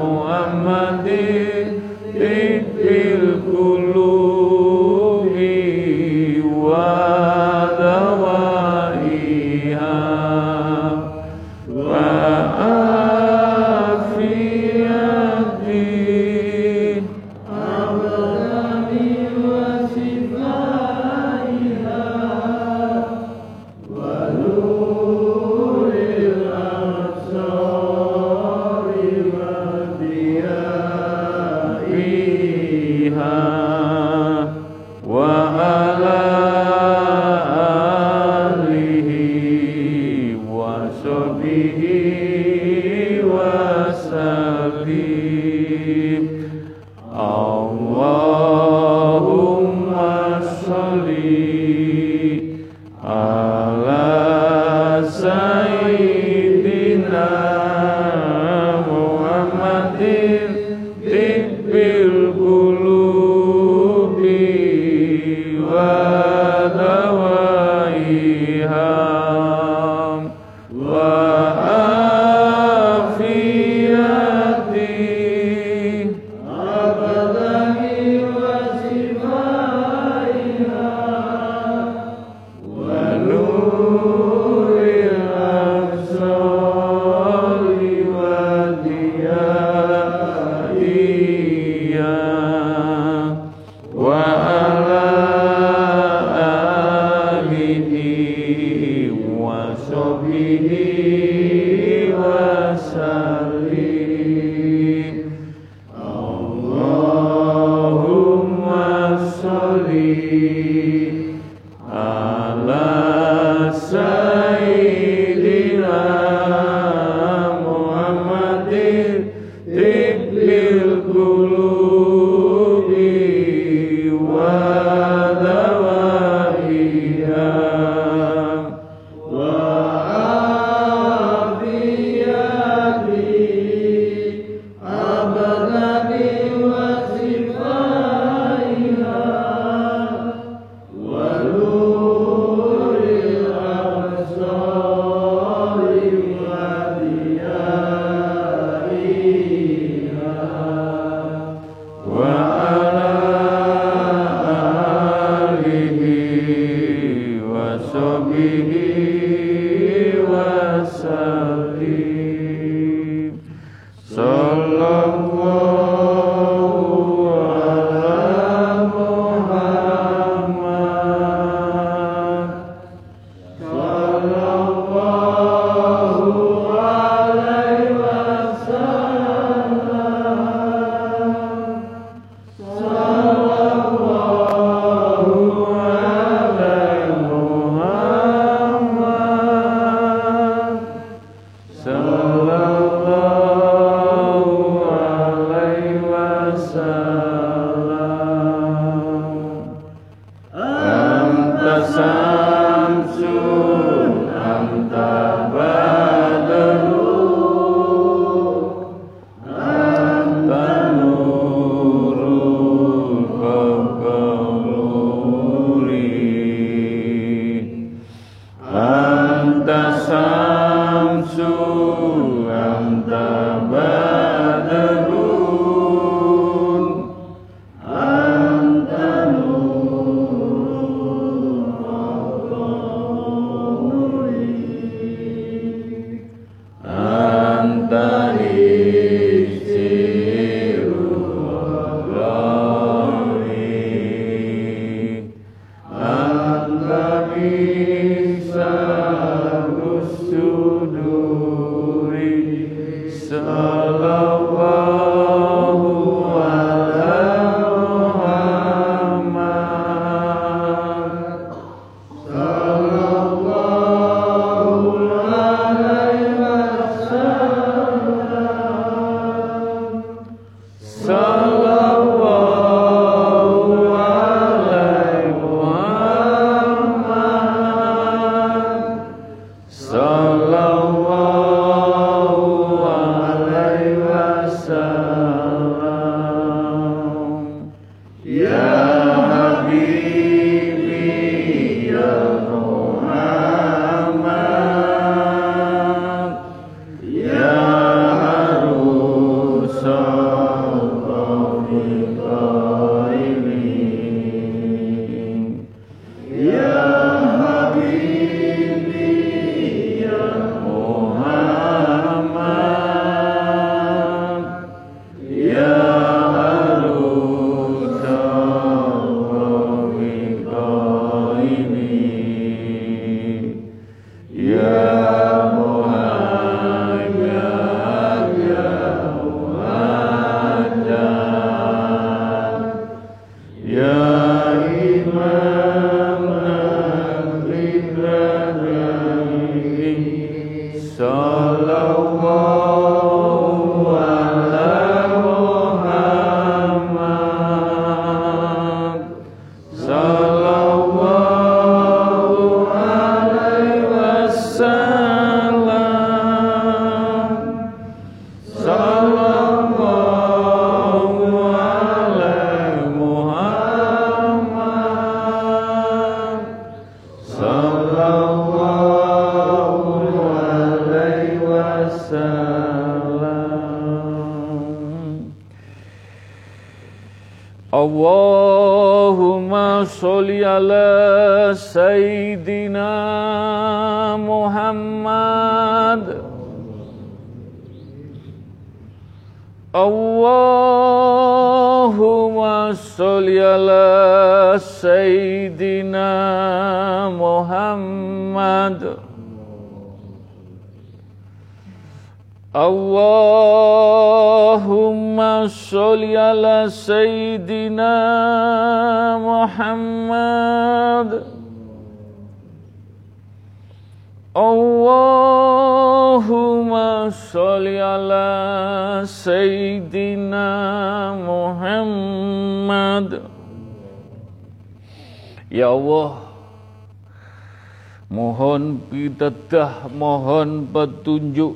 [429.09, 431.55] dedah mohon petunjuk.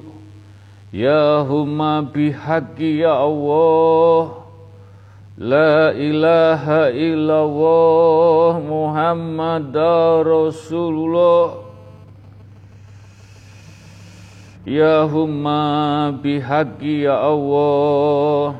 [0.96, 4.48] Ya Huma bihaqi ya Allah.
[5.36, 9.76] La ilaha illallah Muhammad
[10.24, 11.68] Rasulullah.
[14.64, 18.56] Ya Huma bihaqi ya Allah.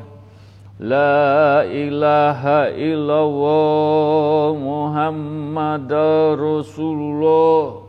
[0.76, 5.88] La ilaha illallah Muhammad
[6.36, 7.85] Rasulullah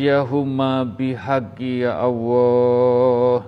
[0.00, 3.44] Ya huma bihaqi ya Allah.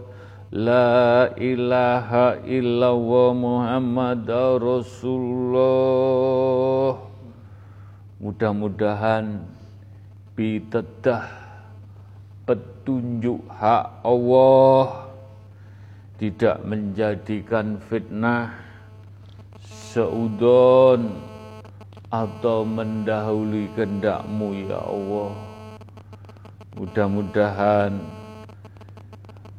[0.52, 4.28] La ilaha illallah Muhammad
[4.60, 6.12] Rasulullah.
[8.20, 9.48] Mudah-mudahan
[10.38, 11.26] Bitedah
[12.46, 15.10] Petunjuk hak Allah
[16.22, 18.54] Tidak menjadikan fitnah
[19.58, 21.18] Seudon
[22.14, 25.51] Atau mendahului kendakmu ya Allah
[26.72, 28.00] Mudah-mudahan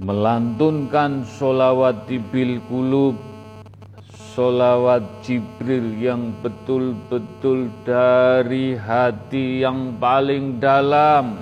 [0.01, 3.13] melantunkan solawat bil kulub
[4.33, 11.37] solawat Jibril yang betul-betul dari hati yang paling dalam.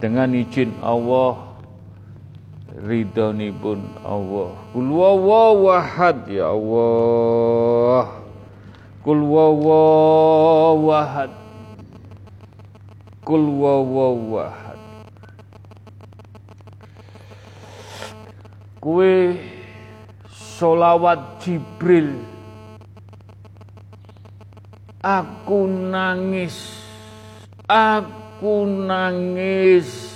[0.00, 1.52] Dengan izin Allah
[2.72, 4.56] ridhoni pun Allah.
[4.72, 8.18] Kul wahad ya Allah.
[9.04, 11.41] Kul wahad
[13.22, 14.82] kul wahad
[18.82, 19.38] kue
[20.30, 22.22] solawat Jibril.
[25.02, 26.82] Aku nangis.
[27.66, 30.14] Aku nangis.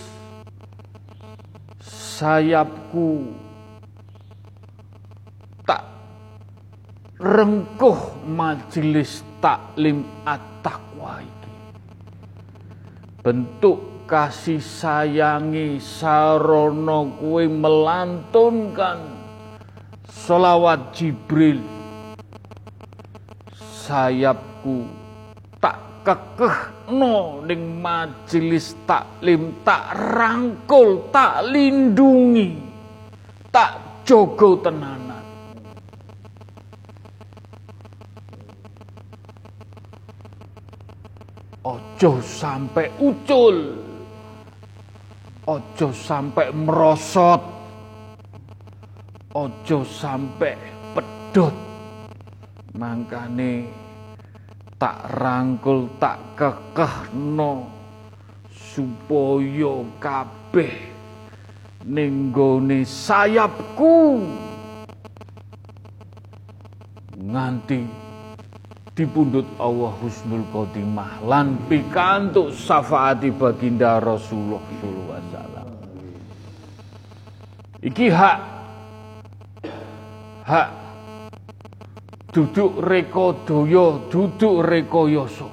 [1.83, 3.35] Sayapku
[5.67, 5.83] tak
[7.19, 11.36] rengkuh majelis taklim at-taqwa
[13.27, 19.03] bentuk kasih sayangi sarono kue melantunkan.
[20.07, 21.59] Solawat Jibril.
[23.59, 24.87] Sayapku
[25.59, 32.63] tak kekeh no ning majelis taklim tak rangkul tak lindungi
[33.51, 35.06] tak jogo tenanan
[41.67, 43.59] ojo sampai ucul.
[45.47, 47.43] Ojo sampai merosot,
[49.35, 50.59] ojo sampai
[50.91, 51.55] pedot.
[52.75, 53.71] Mangkane
[54.75, 57.71] tak rangkul tak kekehno
[58.51, 60.75] supaya kabeh
[61.87, 64.27] nenggone sayapku.
[67.17, 68.06] Nganti
[68.97, 75.69] dipundut Allah husnul khotimah lan pikantuk syafaati baginda Rasulullah sallallahu alaihi wasallam.
[77.85, 78.39] Iki hak
[80.49, 80.69] hak
[82.33, 85.49] duduk reka daya, duduk reka yasa.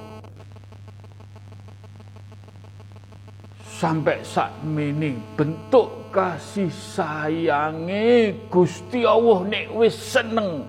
[3.68, 10.64] Sampai sak mini bentuk kasih sayange Gusti Allah nek wis seneng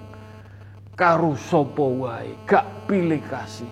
[0.95, 3.71] karo wae, gak pilih kasih.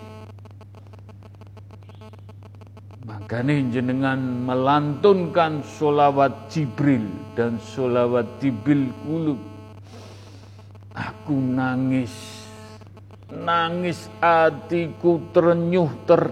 [3.03, 7.07] Makanya jenengan melantunkan solawat Jibril
[7.39, 9.39] dan solawat Jibril kulub.
[10.93, 12.13] Aku nangis,
[13.31, 16.31] nangis hatiku terenyuh ter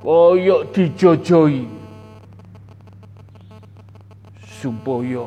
[0.00, 1.64] koyok dijojoi.
[4.42, 5.26] Supaya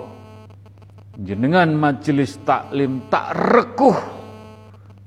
[1.18, 4.14] jenengan majelis taklim tak rekuh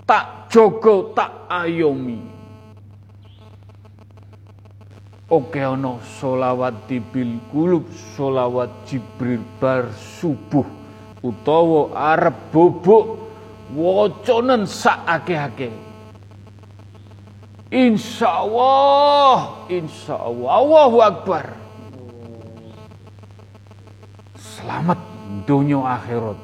[0.09, 2.41] tak jogo tak ayomi
[5.29, 7.85] Oke ono solawat dibil kulub
[8.17, 10.65] solawat jibril bar subuh
[11.21, 13.21] utawa arep bubuk
[13.77, 15.69] woconen sak ake-ake
[17.69, 21.53] Insya Allah, Insya Allah, Allahu Akbar.
[24.41, 24.97] Selamat
[25.45, 26.41] dunia akhirat.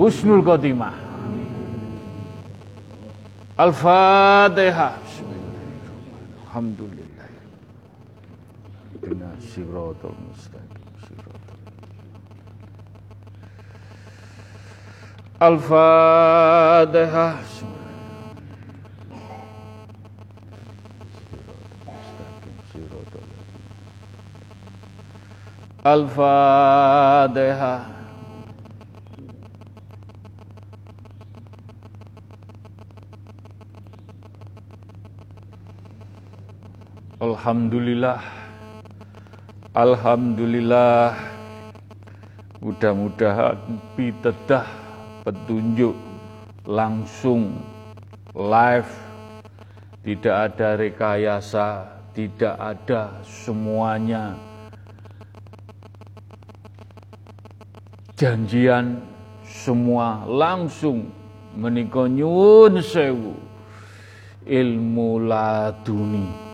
[0.00, 1.05] Husnul khotimah.
[3.56, 5.00] Al-Fatihah.
[6.44, 7.32] Alhamdulillah.
[9.00, 10.84] Bina siratul mustaqim.
[15.40, 17.40] Al-Fatihah.
[25.86, 27.95] Al-Fatihah.
[37.16, 38.20] Alhamdulillah.
[39.72, 41.16] Alhamdulillah.
[42.60, 43.56] Mudah-mudahan
[43.96, 44.68] pitedah
[45.24, 45.96] petunjuk
[46.68, 47.56] langsung
[48.36, 48.92] live.
[50.04, 54.36] Tidak ada rekayasa Tidak ada semuanya.
[58.12, 59.00] Janjian
[59.40, 61.08] semua langsung
[61.56, 63.40] menikah nyun sewu.
[64.44, 66.45] Ilmu laduni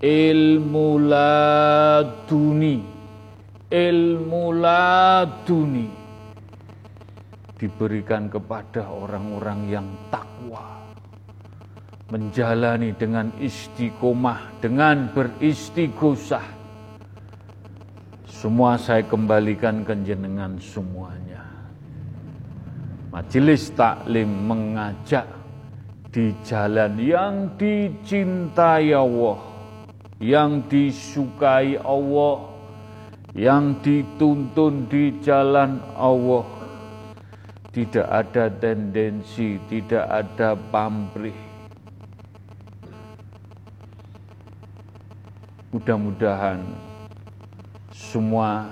[0.00, 2.76] ilmu laduni.
[3.66, 5.88] Ilmu laduni.
[7.56, 10.84] Diberikan kepada orang-orang yang takwa.
[12.12, 16.54] Menjalani dengan istiqomah dengan beristighosah.
[18.28, 21.42] Semua saya kembalikan ke jenengan semuanya.
[23.10, 25.26] Majelis taklim mengajak
[26.12, 29.55] di jalan yang dicintai Allah
[30.16, 32.56] yang disukai Allah
[33.36, 36.56] yang dituntun di jalan Allah
[37.68, 41.36] tidak ada tendensi, tidak ada pamrih.
[45.76, 46.64] Mudah-mudahan
[47.92, 48.64] semua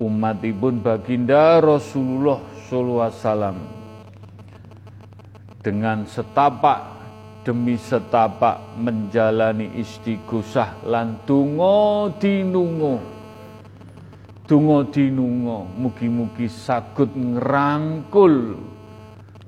[0.00, 2.40] umat ibun baginda Rasulullah
[2.72, 3.60] SAW
[5.60, 7.01] dengan setapak
[7.42, 13.02] demi setapak menjalani istighosah lan tungo dinungo
[14.42, 18.58] Dungo dinungo mugi-mugi sagut ngerangkul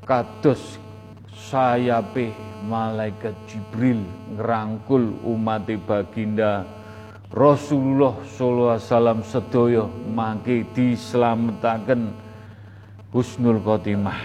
[0.06, 0.78] kados
[1.34, 2.30] sayape
[2.64, 4.00] malaikat Jibril
[4.32, 6.64] ngerangkul umat baginda
[7.34, 9.84] Rasulullah sallallahu alaihi wasallam sedaya
[10.14, 12.14] mangke dislametaken
[13.10, 14.22] husnul khotimah.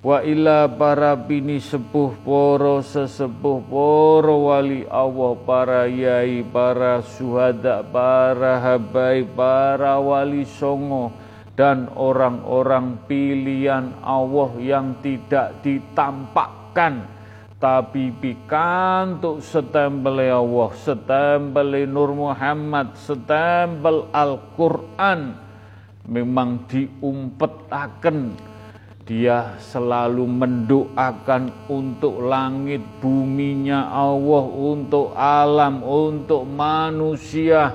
[0.00, 8.56] wa ila para bini sepuh poro sesepuh poro wali Allah para yai para suhada para
[8.60, 11.12] habai para wali songo
[11.52, 17.02] dan orang-orang pilihan Allah yang tidak ditampak bukan
[17.58, 25.34] tapi pikantuk setempel Allah, setempel Nur Muhammad, setempel Al-Quran
[26.06, 28.32] memang diumpetaken
[29.10, 37.74] dia selalu mendoakan untuk langit buminya Allah, untuk alam, untuk manusia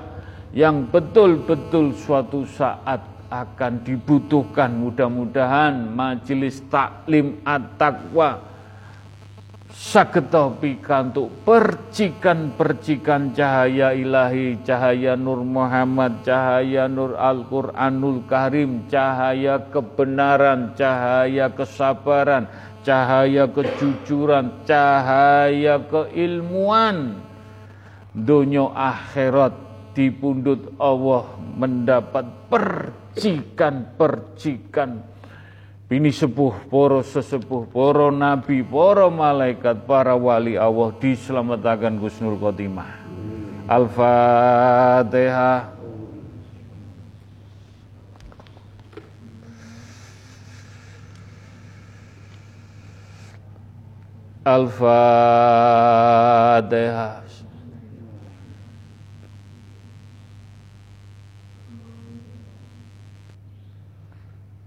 [0.55, 4.71] yang betul-betul suatu saat akan dibutuhkan.
[4.79, 8.54] Mudah-mudahan majelis taklim at-taqwa
[9.75, 21.51] sageta pikantuk percikan-percikan cahaya ilahi, cahaya Nur Muhammad, cahaya Nur Al-Qur'anul Karim, cahaya kebenaran, cahaya
[21.51, 22.47] kesabaran,
[22.87, 27.19] cahaya kejujuran, cahaya keilmuan.
[28.15, 29.59] Dunia akhirat
[29.91, 35.14] dipundut Allah mendapat percikan-percikan
[35.85, 43.05] Bini sepuh, poro sesepuh, poro nabi, poro malaikat, para wali Allah diselamatkan Gusnul Khotimah.
[43.69, 45.77] Al-Fatihah.
[54.41, 55.05] Al-Fatihah.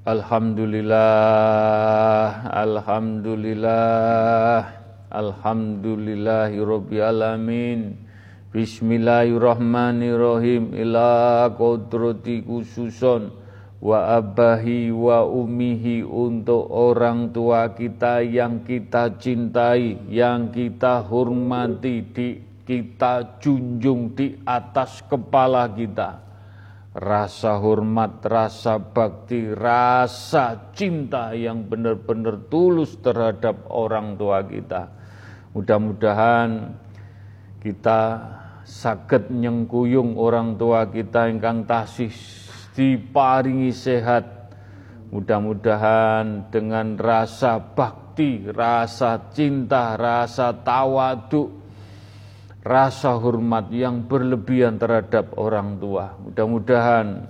[0.00, 4.64] Alhamdulillah, Alhamdulillah,
[5.12, 6.56] Alhamdulillahi
[7.04, 8.00] Alamin.
[8.48, 10.72] Bismillahirrahmanirrahim.
[10.72, 13.28] Ila kodrati khususon
[13.84, 22.40] wa abahi wa umihi untuk orang tua kita yang kita cintai, yang kita hormati, di,
[22.64, 26.29] kita junjung di atas kepala kita
[26.90, 34.90] rasa hormat, rasa bakti, rasa cinta yang benar-benar tulus terhadap orang tua kita.
[35.54, 36.74] Mudah-mudahan
[37.62, 38.00] kita
[38.66, 42.10] sakit nyengkuyung orang tua kita ingkang tasih
[42.74, 44.38] diparingi sehat.
[45.10, 51.59] Mudah-mudahan dengan rasa bakti, rasa cinta, rasa tawaduk,
[52.60, 56.12] rasa hormat yang berlebihan terhadap orang tua.
[56.20, 57.24] Mudah-mudahan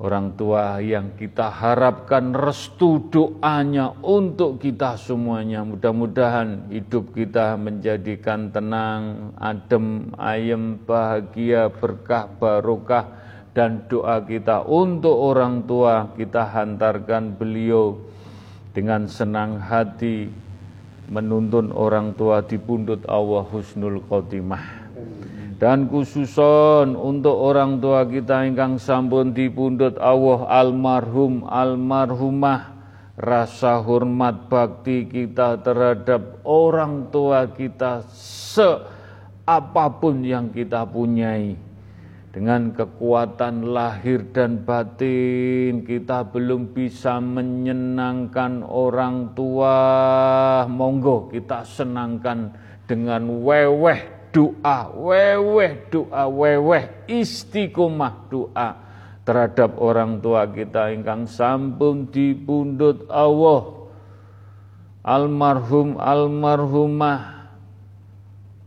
[0.00, 5.62] orang tua yang kita harapkan restu doanya untuk kita semuanya.
[5.62, 13.06] Mudah-mudahan hidup kita menjadikan tenang, adem, ayem, bahagia, berkah, barokah
[13.54, 17.98] dan doa kita untuk orang tua kita hantarkan beliau
[18.70, 20.49] dengan senang hati
[21.10, 24.86] menuntun orang tua di pundut Allah husnul khotimah.
[25.60, 32.80] Dan khususon untuk orang tua kita ingkang sampun dipundhut Allah almarhum almarhumah
[33.20, 41.69] rasa hormat bakti kita terhadap orang tua kita seapapun yang kita punyai
[42.30, 49.76] dengan kekuatan lahir dan batin kita belum bisa menyenangkan orang tua.
[50.70, 52.54] Monggo kita senangkan
[52.86, 58.78] dengan weweh doa, weweh doa, weweh istiqomah doa
[59.26, 60.94] terhadap orang tua kita.
[60.94, 63.82] Ingkang sampun dipundhut Allah.
[65.00, 67.39] Almarhum almarhumah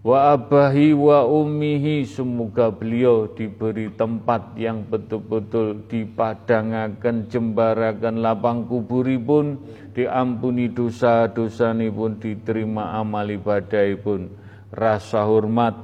[0.04, 9.58] wa abahi wa ummihi semoga beliau diberi tempat yang betul-betul dipadangaken jembarakan lapang kuburipun
[9.96, 14.44] diampuni dosa-dosa pun diterima amal ibadah pun
[14.74, 15.78] rasa hormat,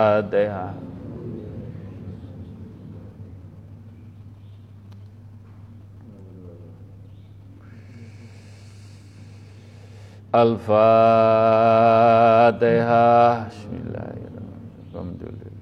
[10.35, 10.66] Al-Fatihah.
[13.55, 15.55] Bismillahirrahmanirrahim.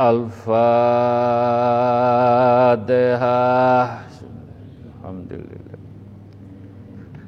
[0.00, 0.48] Al-Fatihah
[5.04, 5.76] Alhamdulillah.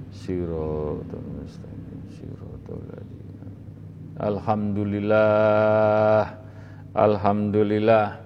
[0.08, 2.80] Siratul mustaqim Siratul
[4.16, 6.32] Alhamdulillah.
[6.96, 8.23] Alhamdulillah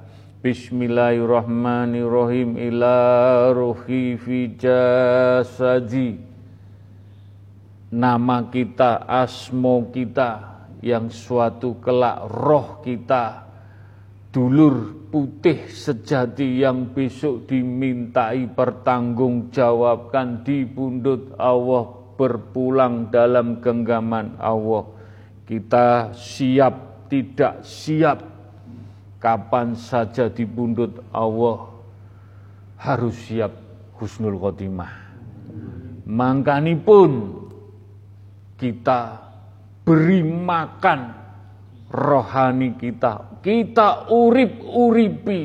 [0.48, 6.16] Bismillahirrahmanirrahim Ila ruhi fi jasadi
[7.92, 13.44] Nama kita, asmo kita Yang suatu kelak roh kita
[14.32, 24.84] dulur putih sejati yang besok dimintai pertanggungjawabkan di pundut Allah berpulang dalam genggaman Allah.
[25.48, 28.37] Kita siap tidak siap
[29.18, 31.66] kapan saja di pundut Allah
[32.78, 33.52] harus siap
[33.98, 34.94] husnul khotimah.
[36.82, 37.10] pun
[38.58, 39.00] kita
[39.86, 41.00] beri makan
[41.92, 43.40] rohani kita.
[43.42, 45.42] Kita urip-uripi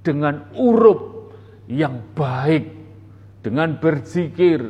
[0.00, 1.30] dengan urup
[1.68, 2.66] yang baik,
[3.42, 4.62] dengan berzikir,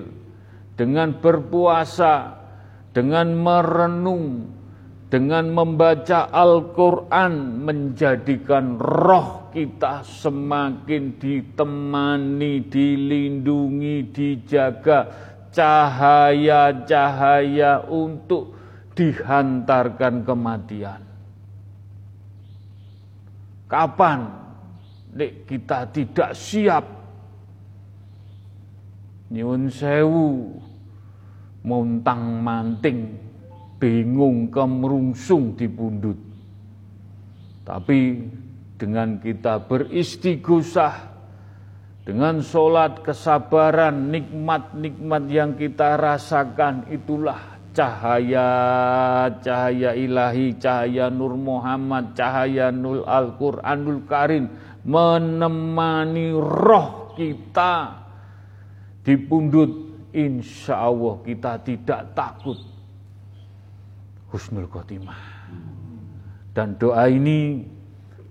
[0.76, 2.36] dengan berpuasa,
[2.92, 4.55] dengan merenung,
[5.06, 15.06] dengan membaca Al-Quran menjadikan roh kita semakin ditemani, dilindungi, dijaga.
[15.56, 18.52] Cahaya-cahaya untuk
[18.92, 21.00] dihantarkan kematian.
[23.64, 24.36] Kapan?
[25.16, 26.84] Nek kita tidak siap.
[29.32, 30.60] Nyuwun sewu
[31.64, 33.25] montang manting
[33.76, 36.18] bingung kemerungsung di pundut.
[37.66, 37.98] Tapi
[38.76, 41.16] dengan kita beristighosah
[42.06, 48.48] dengan sholat kesabaran nikmat-nikmat yang kita rasakan itulah cahaya
[49.42, 54.46] cahaya ilahi, cahaya Nur Muhammad, cahaya Nur Al-Qur'anul Karim
[54.86, 58.06] menemani roh kita
[59.02, 59.70] di pundut
[60.14, 62.75] insya Allah kita tidak takut
[64.36, 65.16] husnul khotimah
[66.52, 67.64] dan doa ini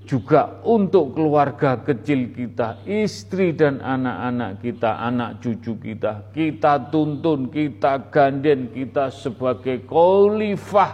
[0.05, 6.29] juga untuk keluarga kecil kita, istri dan anak-anak kita, anak cucu kita.
[6.29, 10.91] Kita tuntun, kita ganden, kita sebagai khalifah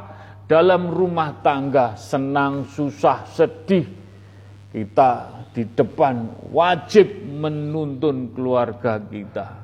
[0.47, 3.85] dalam rumah tangga, senang, susah, sedih.
[4.71, 9.60] Kita di depan wajib menuntun keluarga kita.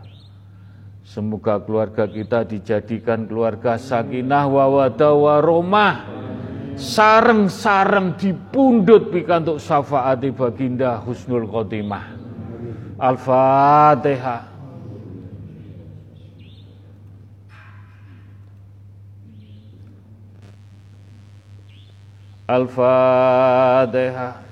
[1.07, 6.03] Semoga keluarga kita dijadikan keluarga sakinah wawadah waromah
[6.75, 12.11] sareng-sareng dipundut pikantuk syafaati baginda husnul khotimah.
[12.99, 14.51] Al-Fatihah.
[22.51, 24.46] Al-Fatihah.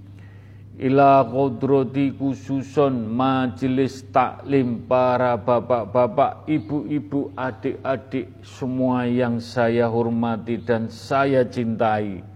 [0.82, 11.46] ila kodrati khususon majelis taklim para bapak-bapak, ibu-ibu, adik-adik semua yang saya hormati dan saya
[11.46, 12.26] cintai.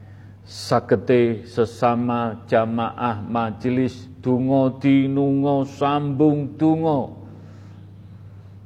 [0.46, 7.18] Sagete sesama jamaah majelis dungo dinungo sambung dungo.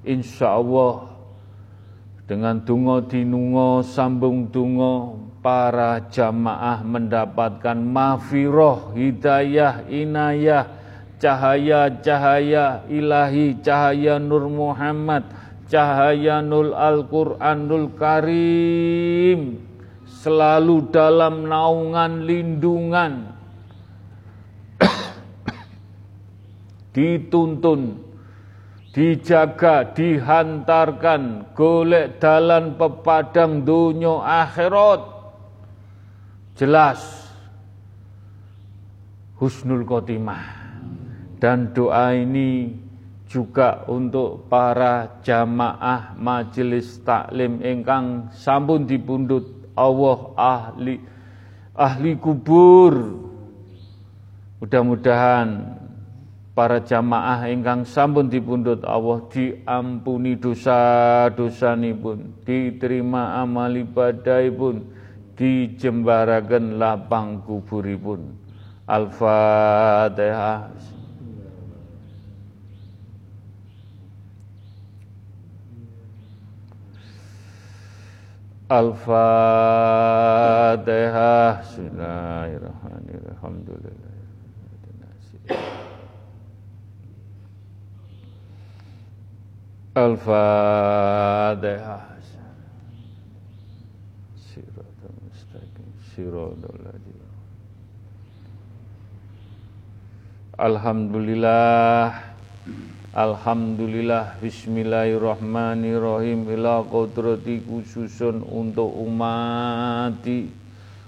[0.04, 1.09] Insya Allah
[2.30, 10.70] dengan dungo dinungo sambung dungo para jamaah mendapatkan mafiroh, hidayah, inayah,
[11.18, 15.26] cahaya-cahaya ilahi, cahaya Nur Muhammad,
[15.66, 19.66] cahaya Nur Al-Quranul Karim,
[20.06, 23.26] selalu dalam naungan lindungan,
[26.94, 28.09] dituntun,
[28.90, 35.02] dijaga, dihantarkan, golek dalan pepadang dunia akhirat,
[36.58, 37.00] jelas
[39.38, 40.60] husnul khotimah.
[41.40, 42.76] Dan doa ini
[43.24, 51.00] juga untuk para jamaah majelis taklim ingkang sampun dipundhut Allah ahli
[51.72, 52.92] ahli kubur.
[54.60, 55.79] Mudah-mudahan
[56.50, 64.82] para jamaah ingkang sampun dipundhut Allah diampuni dosa-dosa pun, diterima amal ibadah pun
[65.38, 68.36] dijembaraken lapang kuburipun.
[68.90, 70.68] Al-Fatihah.
[78.70, 79.22] Al-Fatihah.
[81.62, 83.34] Bismillahirrahmanirrahim.
[83.38, 84.10] Alhamdulillah
[90.00, 92.10] Al-Fatihah
[100.60, 102.20] Alhamdulillah.
[103.16, 104.36] Alhamdulillah.
[104.44, 106.44] Bismillahirrahmanirrahim.
[106.52, 110.52] Ila kodrati khususun untuk umati.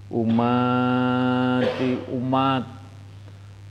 [0.09, 2.81] Umati umat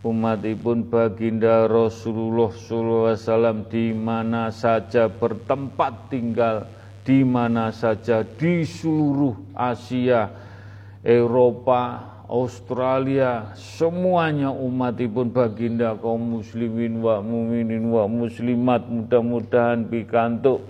[0.01, 6.65] Umatipun baginda Rasulullah SAW di mana saja bertempat tinggal
[7.05, 10.25] di mana saja di seluruh Asia
[11.05, 20.65] Eropa, Australia, semuanya umatipun baginda kaum muslimin wa muminin wa muslimat mudah-mudahan pikantuk.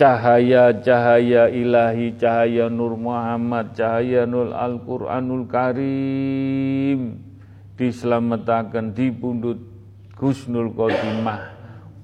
[0.00, 7.27] Cahaya-cahaya ilahi, cahaya Nur Muhammad, cahaya Nur Al-Quranul Karim
[7.78, 9.62] diselamatkan di pundut
[10.18, 11.56] Gusnul Khotimah.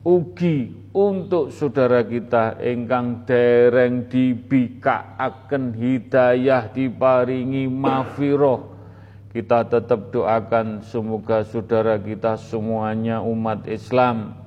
[0.06, 8.70] Ugi untuk saudara kita engkang dereng dibikaaken hidayah diparingi mafiroh.
[9.34, 14.44] Kita tetap doakan semoga saudara kita semuanya umat Islam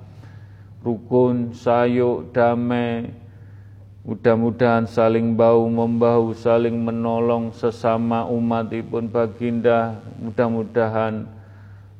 [0.87, 3.11] rukun, sayuk, damai
[4.07, 9.99] mudah-mudahan saling bau membahu, saling menolong sesama umat umatipun baginda.
[10.23, 11.27] Mudah-mudahan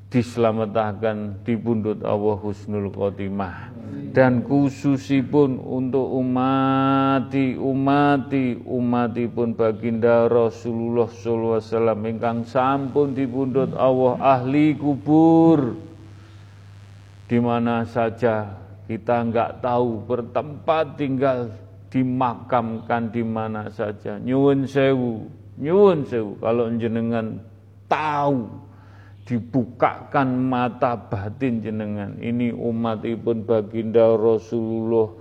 [0.08, 3.76] diselamatkan di pundut Allah husnul khotimah.
[4.16, 12.00] Dan khususipun untuk umati umati umati pun baginda Rasulullah sallallahu alaihi wasallam.
[12.08, 13.12] Ingkang sampun
[13.76, 15.76] Allah ahli kubur.
[17.28, 18.56] Di mana saja
[18.88, 21.52] kita enggak tahu bertempat tinggal
[21.88, 24.20] dimakamkan di mana saja.
[24.20, 25.28] Nyuwun sewu
[25.60, 26.36] nyuwun sewu.
[26.40, 27.40] Kalau jenengan
[27.88, 28.48] tahu
[29.28, 32.16] dibukakan mata batin jenengan.
[32.20, 35.12] Ini umat ibun baginda Rasulullah.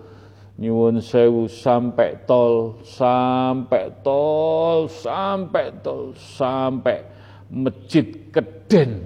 [0.56, 7.04] Nyuwun sewu sampai tol sampai tol sampai tol sampai
[7.52, 9.04] masjid keden.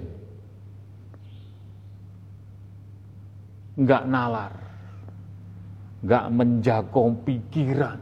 [3.75, 4.60] Nggak nalar
[6.01, 7.99] nggak menjakong pikiran.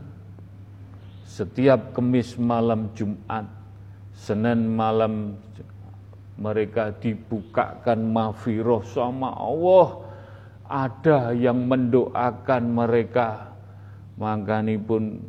[1.30, 3.60] Setiap kemis malam Jumat
[4.20, 5.40] Senin malam
[6.36, 10.04] mereka dibukakan mafiroh sama Allah.
[10.70, 13.56] Ada yang mendoakan mereka.
[14.20, 15.24] Makanya pun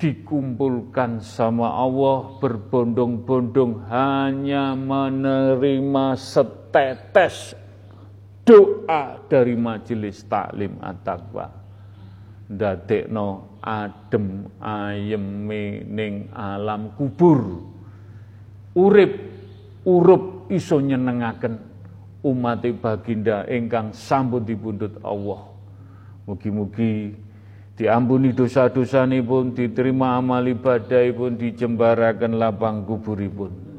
[0.00, 7.52] dikumpulkan sama Allah berbondong-bondong hanya menerima setetes
[8.46, 11.59] doa dari majelis taklim at-taqwa
[12.50, 17.62] ndadekno adem ayeme ning alam kubur.
[18.74, 19.12] Urip
[19.86, 21.62] urup iso nyenengaken
[22.26, 25.46] umat baginda ingkang sampun dipundhut Allah.
[26.26, 27.14] Mugi-mugi
[27.78, 33.70] diampuni dosa-dosanipun diterima amal ibadahipun dijembaraken lapang kuburipun.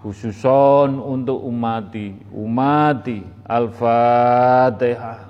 [0.00, 5.25] Khususon untuk umati umati al-fatihah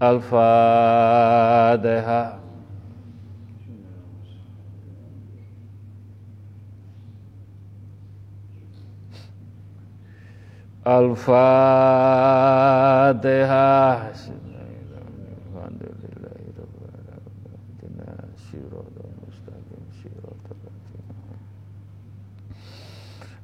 [0.00, 0.36] Al-Fatihah.
[10.84, 11.96] Al-Fatihah.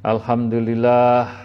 [0.03, 1.42] Alhamdulillah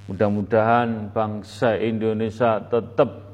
[0.05, 3.33] Mudah-mudahan bangsa Indonesia tetap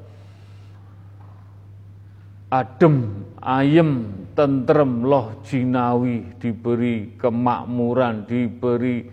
[2.48, 9.12] adem, ayem, tentrem, loh jinawi Diberi kemakmuran, diberi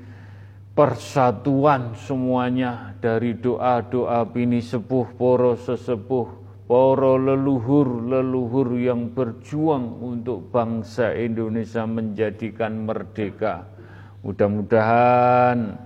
[0.81, 6.25] persatuan semuanya dari doa-doa bini sepuh, poro sesepuh,
[6.65, 13.69] poro leluhur-leluhur yang berjuang untuk bangsa Indonesia menjadikan merdeka.
[14.25, 15.77] Mudah-mudahan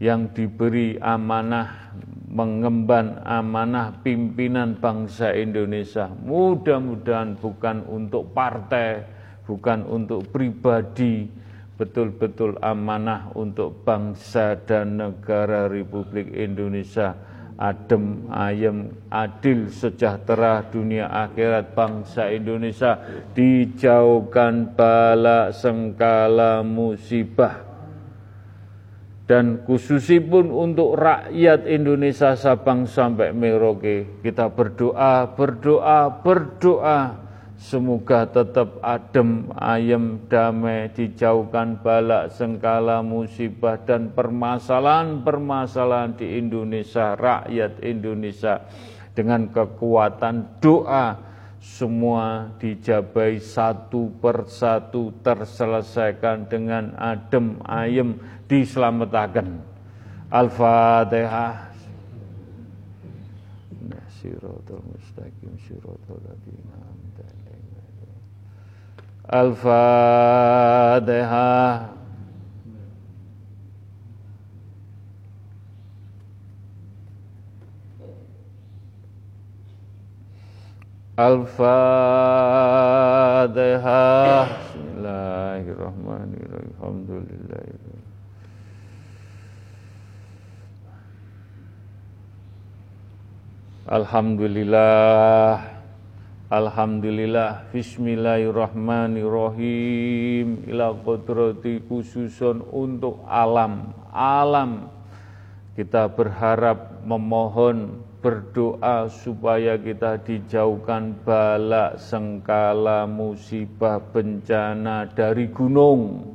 [0.00, 1.92] yang diberi amanah
[2.24, 9.04] mengemban amanah pimpinan bangsa Indonesia mudah-mudahan bukan untuk partai,
[9.44, 11.43] bukan untuk pribadi,
[11.74, 17.14] betul-betul amanah untuk bangsa dan negara Republik Indonesia.
[17.54, 22.98] Adem, ayem, adil, sejahtera dunia akhirat bangsa Indonesia.
[23.30, 27.62] Dijauhkan bala sengkala musibah.
[29.24, 37.23] Dan khususipun untuk rakyat Indonesia Sabang sampai Merauke kita berdoa, berdoa, berdoa
[37.54, 48.58] Semoga tetap adem, ayem, damai, dijauhkan balak, sengkala, musibah, dan permasalahan-permasalahan di Indonesia, rakyat Indonesia.
[49.14, 51.14] Dengan kekuatan doa,
[51.62, 58.18] semua dijabai satu persatu terselesaikan dengan adem, ayem,
[58.50, 59.62] diselamatkan.
[60.28, 61.70] Al-Fatihah.
[64.18, 66.18] Siratul mustaqim, siratul
[70.44, 71.14] الفاتحة
[83.14, 87.64] الفاتحة بسم الله الرحمن الرحيم الحمد لله
[93.92, 95.73] الحمد لله
[96.52, 100.68] Alhamdulillah Bismillahirrahmanirrahim.
[100.68, 103.96] Ila kodrati khususun untuk alam.
[104.12, 104.92] Alam.
[105.72, 116.28] Kita berharap memohon berdoa supaya kita dijauhkan balak, sengkala, musibah, bencana dari gunung,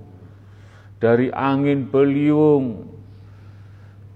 [0.98, 2.81] dari angin beliung,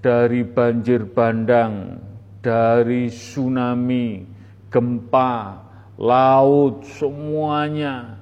[0.01, 2.01] dari banjir bandang,
[2.41, 4.25] dari tsunami,
[4.73, 5.62] gempa,
[5.97, 8.17] laut, semuanya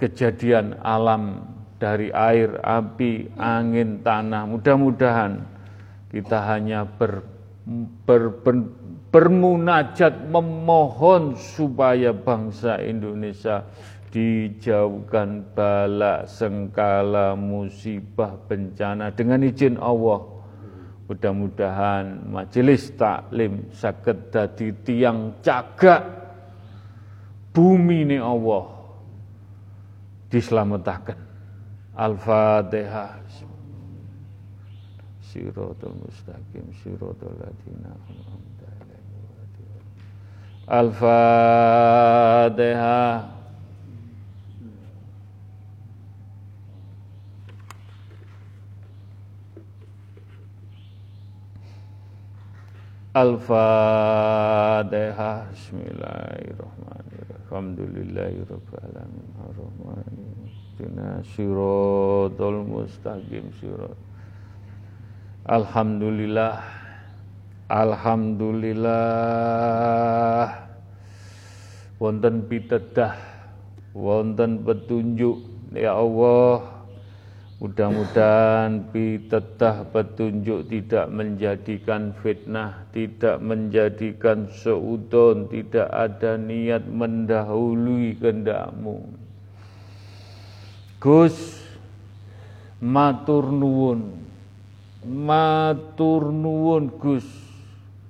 [0.00, 1.44] kejadian alam
[1.80, 4.48] dari air, api, angin, tanah.
[4.48, 5.44] Mudah-mudahan
[6.12, 7.24] kita hanya ber,
[8.04, 8.54] ber, ber,
[9.10, 13.66] bermunajat memohon supaya bangsa Indonesia
[14.10, 20.39] dijauhkan bala, sengkala, musibah, bencana dengan izin Allah
[21.10, 26.06] Mudah-mudahan majelis taklim sakit dadi tiang cagak
[27.50, 28.70] bumi ini Allah
[30.30, 31.18] diselamatkan.
[31.98, 33.18] Al-Fatihah.
[35.18, 37.90] Siratul mustaqim siratul ladina
[40.70, 41.90] Al-Fatihah.
[53.10, 54.86] Al-Fatihah
[55.50, 57.42] Bismillahirrahmanirrahim.
[57.50, 59.26] Alhamdulillahirrahmanirrahim
[65.42, 66.62] Alhamdulillah.
[67.66, 68.94] Alhamdulillah.
[71.98, 73.18] Wonten pitedah.
[73.90, 75.50] Wonten petunjuk.
[75.74, 76.69] Ya Allah
[77.60, 89.04] Mudah-mudahan pitedah petunjuk tidak menjadikan fitnah, tidak menjadikan seudon, tidak ada niat mendahului kehendakmu.
[90.96, 91.60] Gus,
[92.80, 94.08] matur nuwun,
[95.04, 97.28] matur nuwun Gus,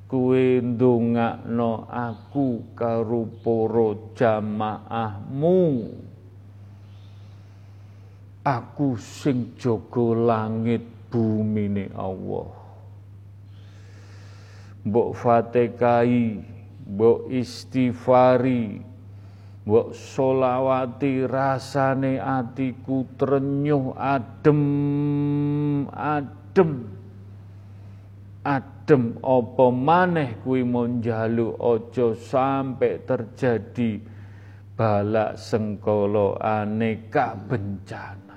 [0.07, 5.59] kue ndongakno aku karo para jamaahmu
[8.45, 12.49] aku sing jaga langit bumi ni Allah.
[14.81, 16.41] Mbok fatihai
[16.89, 18.81] mbok istighfari
[19.69, 24.63] mbok solawati rasane atiku trenyuh adem
[25.93, 26.73] adem.
[28.41, 34.01] Adem apa maneh kuwi mon njaluk aja sampai terjadi
[34.73, 38.30] balak sengkolo aneka bencana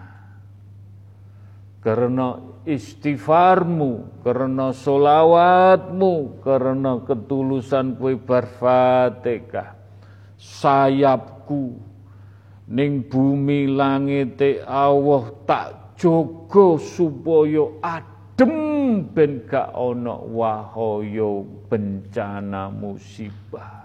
[1.84, 9.76] karena istighfarmu, karena solawatmu, karena ketulusan kue berfatihah.
[10.40, 11.76] Sayapku
[12.72, 23.84] ning bumi langit Allah tak jogo supaya adem ben gak ana wahaya bencana musibah.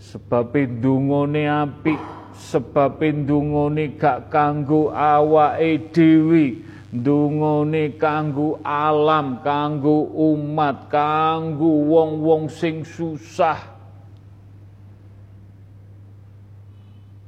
[0.00, 6.44] Sebab dungane apik sebab ndungone gak kanggo awake dhewe.
[6.92, 13.74] Ndungone kanggo alam kanggo umat kanggo wong-wong sing susah.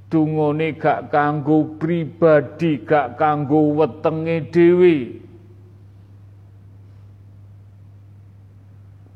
[0.08, 4.96] Dungone gak kanggo pribadi gak kanggo wetenge dhewe.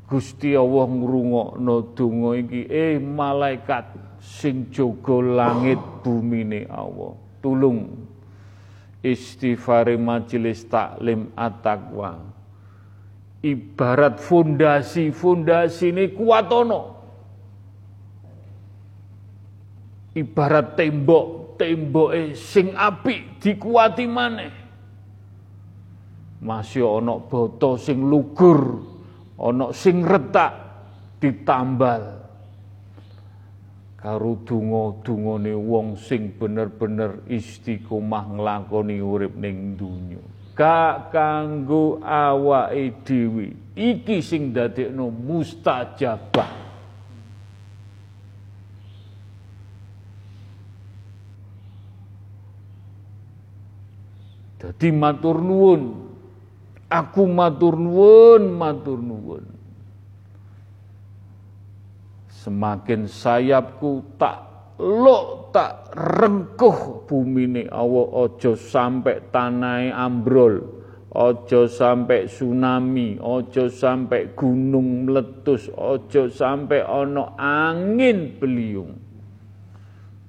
[0.05, 2.69] Gusti Allah ngrungokno donga iki.
[2.69, 7.19] Eh malaikat sing jaga langit bumine Allah.
[7.43, 7.91] Tulung
[9.03, 12.23] istighfar majelis taklim at-taqwa.
[13.43, 16.81] Ibarat fondasi-fondasi ini kuatono.
[20.15, 24.53] Ibarat tembok, tembok sing api dikuati maneh.
[26.39, 28.79] Masih ono boto sing lugur,
[29.35, 30.51] ono sing retak
[31.19, 32.22] ditambal
[34.03, 40.19] karo donga-dungane wong sing bener-bener istiqomah nglakoni urip ning donya.
[40.59, 43.55] Gak kanggo awake dhewe.
[43.79, 46.51] Iki sing dadekno mustajabah.
[54.59, 55.81] Dadi matur nuwun.
[56.91, 59.52] Aku matur nuwun, matur nuwun.
[62.43, 64.51] Semakin sayapku tak
[64.83, 70.59] lo tak rengkuh bumi ini Allah ojo sampai tanai ambrol
[71.15, 78.91] ojo sampai tsunami ojo sampai gunung meletus ojo sampai ono angin beliung.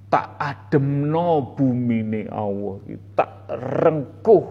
[0.06, 2.78] Tak ademno ini Allah
[3.18, 4.46] tak rengkuh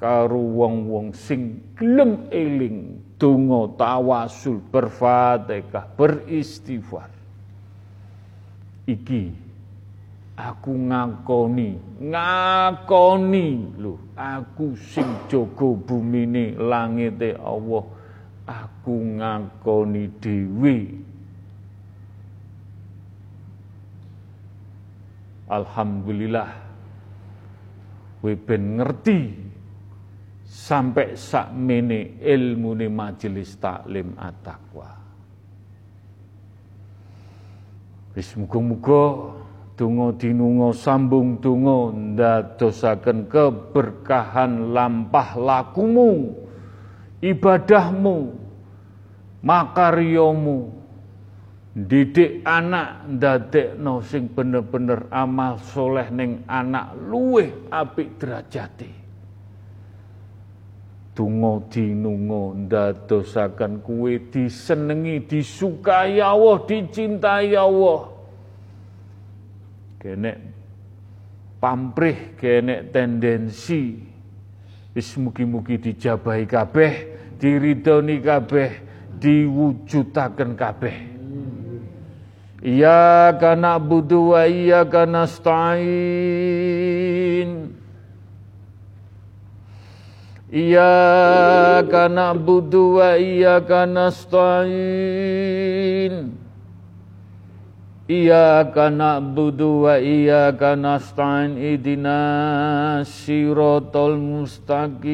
[0.00, 7.12] karo wong-wong sing gelem eling donga tawasul berfatihah beristighfar.
[8.88, 9.36] Iki
[10.40, 13.48] aku ngakoni ngakoni.
[13.76, 17.84] Lho aku sing jaga bumine langite Allah
[18.48, 20.78] aku ngakoni dhewe.
[25.50, 26.50] Alhamdulillah
[28.22, 29.49] kowe ben ngerti
[30.50, 34.90] sampai sak mene ilmu ni majelis taklim at-taqwa.
[38.18, 39.30] Wis muga-muga
[39.78, 46.34] donga dinunga sambung donga ndadosaken keberkahan lampah lakumu,
[47.22, 48.34] ibadahmu,
[49.46, 50.66] makaryomu,
[51.78, 58.99] didik anak ndadekno sing bener-bener amal soleh ning anak luweh apik derajate
[61.20, 68.08] donga dinunga ndadosaken kuwe disenengi disukai Allah dicintai Allah.
[70.00, 70.40] Kenek
[71.60, 74.00] pamrih kenek tendensi.
[74.96, 76.94] Wis mugi-mugi dijabahi kabeh
[77.36, 78.80] diridoni kabeh
[79.20, 80.96] diwujudaken kabeh.
[82.64, 85.90] Iya kana budu wa iya kana stain
[90.50, 94.74] Iyyaka na'budu wa iyyaka nasta'in.
[98.10, 101.54] Iyyaka na'budu wa iyyaka nasta'in.
[101.54, 102.18] Idina
[103.06, 105.06] siratal mustaqim.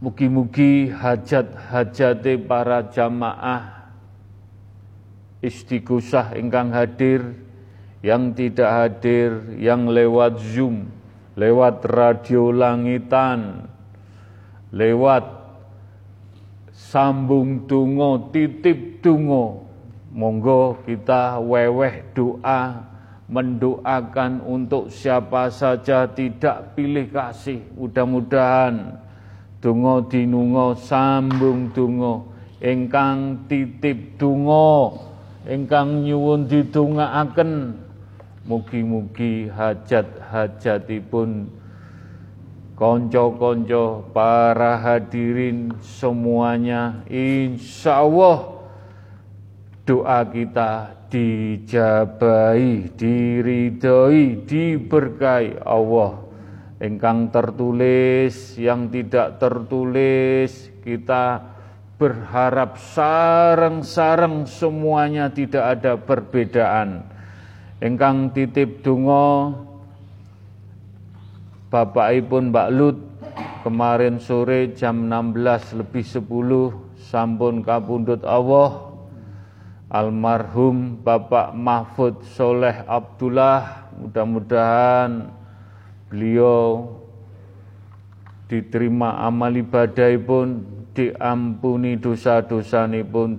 [0.00, 3.76] Mugi-mugi hajat-hajate para jamaah
[5.44, 7.44] istighosah ingkang hadir,
[8.06, 10.86] yang tidak hadir, yang lewat Zoom,
[11.34, 13.66] lewat radio langitan,
[14.70, 15.26] lewat
[16.70, 19.66] sambung tungo, titip tungo.
[20.16, 22.88] Monggo kita weweh doa
[23.26, 27.60] mendoakan untuk siapa saja tidak pilih kasih.
[27.76, 29.02] Mudah-mudahan
[29.56, 32.28] Dungo dinungo sambung dungo
[32.62, 35.00] ingkang titip dungo
[35.48, 37.50] ingkang nyuwun didongaaken
[38.46, 41.50] mugi-mugi hajat-hajatipun
[42.78, 48.54] konco-konco para hadirin semuanya insya Allah
[49.86, 56.26] doa kita dijabai, diridhoi, diberkahi Allah
[56.80, 61.40] engkang tertulis, yang tidak tertulis, kita
[61.96, 67.15] berharap sarang-sarang semuanya tidak ada perbedaan.
[67.76, 69.52] Engkang titip dungo
[71.68, 72.96] Bapak Ibun Mbak Lut
[73.68, 76.24] kemarin sore jam 16 lebih 10
[76.96, 78.96] sampun kapundut Allah.
[79.92, 85.28] Almarhum Bapak Mahfud Soleh Abdullah mudah-mudahan
[86.08, 86.96] beliau
[88.48, 90.64] diterima amal ibadah pun
[90.96, 93.36] diampuni dosa-dosa pun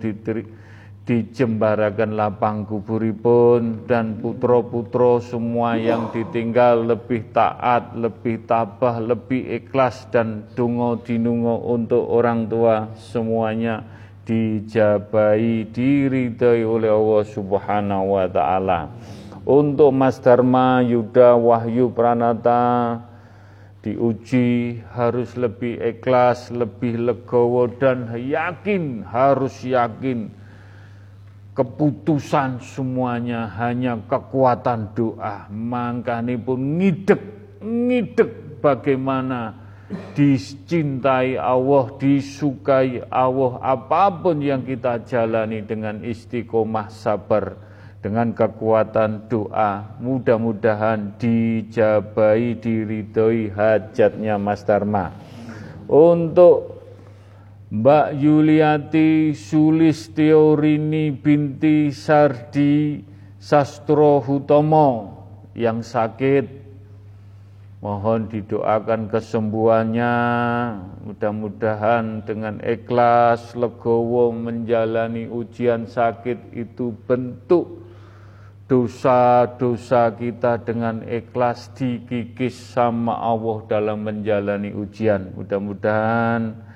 [1.07, 10.43] dijembarakan lapang kuburipun dan putra-putra semua yang ditinggal lebih taat, lebih tabah, lebih ikhlas dan
[10.51, 13.87] dungo dinungo untuk orang tua semuanya
[14.27, 18.91] dijabai diridai oleh Allah Subhanahu wa taala.
[19.47, 22.99] Untuk Mas Dharma Yuda Wahyu Pranata
[23.79, 30.35] diuji harus lebih ikhlas, lebih legowo dan yakin, harus yakin
[31.57, 35.49] keputusan semuanya hanya kekuatan doa.
[35.49, 37.21] Makanya pun ngidek,
[37.65, 39.57] ngidek bagaimana
[40.13, 47.57] dicintai Allah, disukai Allah, apa pun yang kita jalani dengan istiqomah sabar
[47.97, 55.09] dengan kekuatan doa mudah-mudahan dijabai diridhoi hajatnya Mas Dharma
[55.89, 56.76] untuk
[57.67, 63.03] Mbak Yuliati Sulistiorini binti Sardi
[63.35, 65.19] Sastro Hutomo
[65.51, 66.67] yang sakit
[67.77, 70.15] Mohon didoakan kesembuhannya,
[71.05, 77.85] mudah-mudahan dengan ikhlas, legowo menjalani ujian sakit itu bentuk
[78.65, 85.37] dosa-dosa kita dengan ikhlas dikikis sama Allah dalam menjalani ujian.
[85.37, 86.66] Mudah-mudahan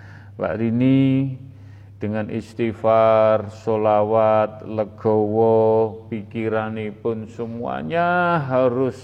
[0.41, 1.37] Pak Rini
[2.01, 8.97] dengan istighfar, solawat, legowo, pikiranipun semuanya harus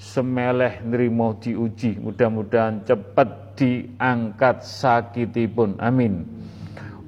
[0.00, 2.00] semeleh nerimo diuji.
[2.00, 5.76] Mudah-mudahan cepat diangkat sakitipun.
[5.84, 6.24] Amin.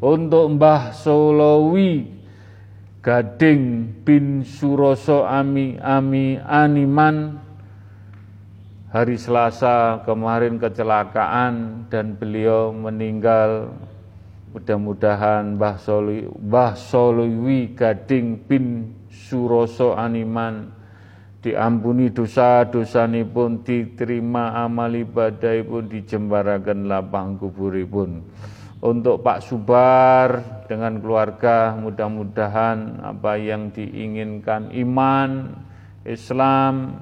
[0.04, 2.12] Untuk Mbah Solowi
[3.00, 7.45] Gading bin Suroso Ami Ami Animan
[8.90, 13.74] hari Selasa kemarin kecelakaan dan beliau meninggal
[14.54, 20.70] mudah-mudahan Mbah Soli Mbah Soliwi Gading bin Suroso Animan
[21.42, 28.10] diampuni dosa-dosa pun diterima amal ibadah pun dijembarakan lapang kuburipun.
[28.22, 28.54] pun
[28.86, 30.28] untuk Pak Subar
[30.68, 35.58] dengan keluarga mudah-mudahan apa yang diinginkan iman,
[36.04, 37.00] Islam,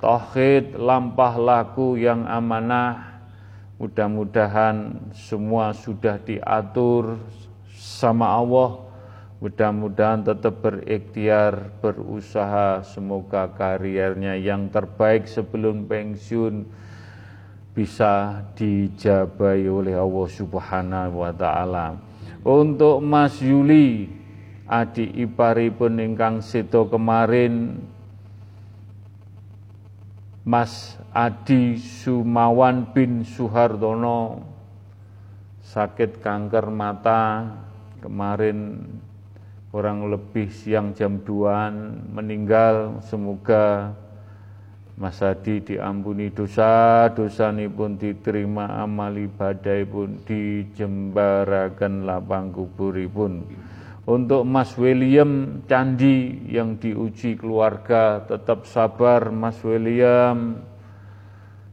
[0.00, 3.22] tauhid, lampah laku yang amanah.
[3.80, 7.16] Mudah-mudahan semua sudah diatur
[7.72, 8.84] sama Allah.
[9.40, 12.84] Mudah-mudahan tetap berikhtiar berusaha.
[12.84, 16.68] Semoga karirnya yang terbaik sebelum pensiun
[17.72, 21.96] bisa dijabai oleh Allah Subhanahu wa taala.
[22.44, 24.12] Untuk Mas Yuli
[24.68, 27.80] adik iparipun ingkang sedo kemarin
[30.40, 34.40] Mas Adi Sumawan bin Suhardono.
[35.60, 37.44] Sakit kanker mata.
[38.00, 38.80] Kemarin
[39.68, 43.04] kurang lebih siang jam 2 meninggal.
[43.04, 43.92] Semoga
[44.96, 47.12] Mas Hadi diampuni dosa.
[47.12, 53.44] Pun diterima amal ibadah pun dijembarakan lapang kuburipun.
[54.10, 60.66] Untuk Mas William Candi yang diuji keluarga tetap sabar Mas William.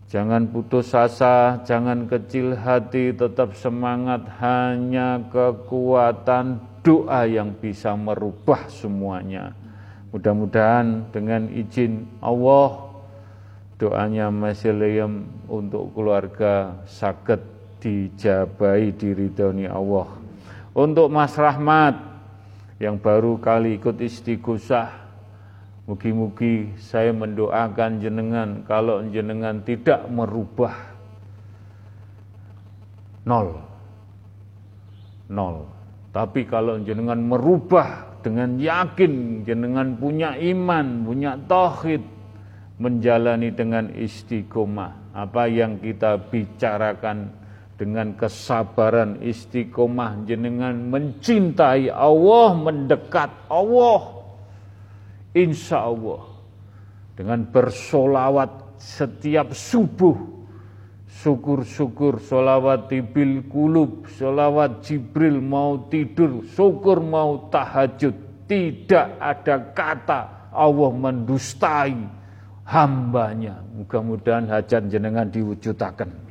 [0.05, 9.57] Jangan putus asa, jangan kecil hati, tetap semangat hanya kekuatan doa yang bisa merubah semuanya.
[10.13, 12.85] Mudah-mudahan dengan izin Allah
[13.81, 17.41] doanya Mas Liam untuk keluarga sakit
[17.81, 20.05] dijabai diridhoni Allah.
[20.77, 22.06] Untuk Mas Rahmat
[22.77, 25.07] yang baru kali ikut istighosah
[25.87, 30.75] Mugi-mugi saya mendoakan jenengan kalau jenengan tidak merubah
[33.23, 33.63] nol.
[35.31, 35.63] Nol.
[36.11, 42.03] Tapi kalau jenengan merubah dengan yakin jenengan punya iman, punya tauhid,
[42.83, 47.31] menjalani dengan istiqomah apa yang kita bicarakan
[47.77, 54.25] dengan kesabaran istiqomah jenengan mencintai Allah mendekat Allah
[55.37, 56.25] insya Allah
[57.13, 60.17] dengan bersolawat setiap subuh
[61.21, 68.13] syukur-syukur solawat bil kulub solawat Jibril mau tidur syukur mau tahajud
[68.49, 70.21] tidak ada kata
[70.55, 72.17] Allah mendustai
[72.67, 73.63] hambanya.
[73.75, 76.26] Mudah-mudahan hajat jenengan diwujudakan.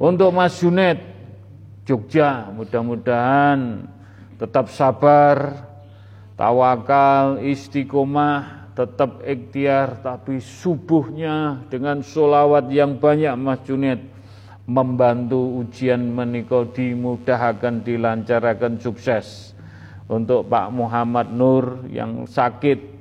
[0.00, 0.96] Untuk Mas Junet,
[1.84, 3.84] Jogja, mudah-mudahan
[4.40, 5.68] tetap sabar,
[6.40, 14.00] tawakal, istiqomah, tetap ikhtiar, tapi subuhnya dengan solawat yang banyak Mas Junet,
[14.64, 19.52] membantu ujian menikah dimudahkan, dilancarkan sukses.
[20.08, 22.99] Untuk Pak Muhammad Nur yang sakit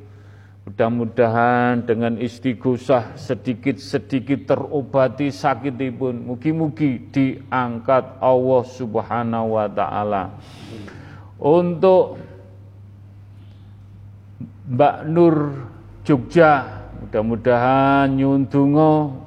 [0.70, 6.30] Mudah-mudahan dengan istighosah sedikit-sedikit terobati sakitipun.
[6.30, 10.30] Mugi-mugi diangkat Allah Subhanahu wa taala.
[11.42, 12.22] Untuk
[14.70, 15.36] Mbak Nur
[16.06, 19.26] Jogja, mudah-mudahan nyuntungo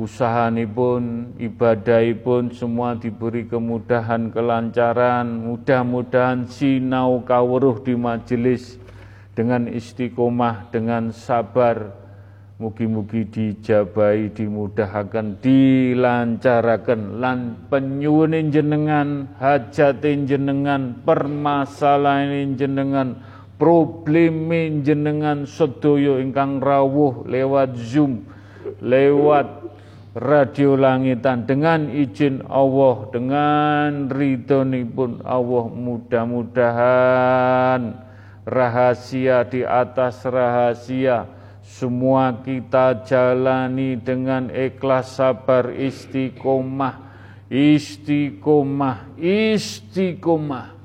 [0.00, 8.80] usahanipun, ibadahipun semua diberi kemudahan, kelancaran, mudah-mudahan sinau kawruh di majelis
[9.36, 11.92] dengan istiqomah, dengan sabar,
[12.56, 23.20] mugi-mugi dijabai, dimudahkan, dilancarakan, lan penyuwunin jenengan, hajatin jenengan, permasalahan jenengan,
[23.60, 28.24] problemin jenengan sedoyo ingkang rawuh lewat Zoom,
[28.80, 29.68] lewat
[30.16, 31.44] radio langitan.
[31.44, 38.05] Dengan izin Allah dengan ridhonipun Allah mudah-mudahan
[38.46, 41.26] rahasia di atas rahasia.
[41.66, 47.02] Semua kita jalani dengan ikhlas sabar istiqomah.
[47.50, 50.75] Istiqomah istiqomah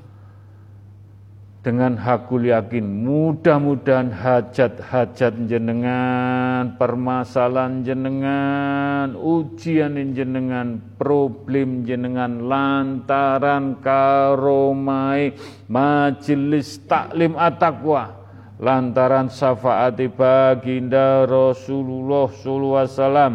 [1.61, 15.37] dengan hakul yakin mudah-mudahan hajat-hajat jenengan permasalahan jenengan ujian jenengan problem jenengan lantaran karomai
[15.69, 18.09] majelis taklim at-taqwa
[18.57, 23.33] lantaran syafaati baginda Rasulullah sallallahu alaihi wasallam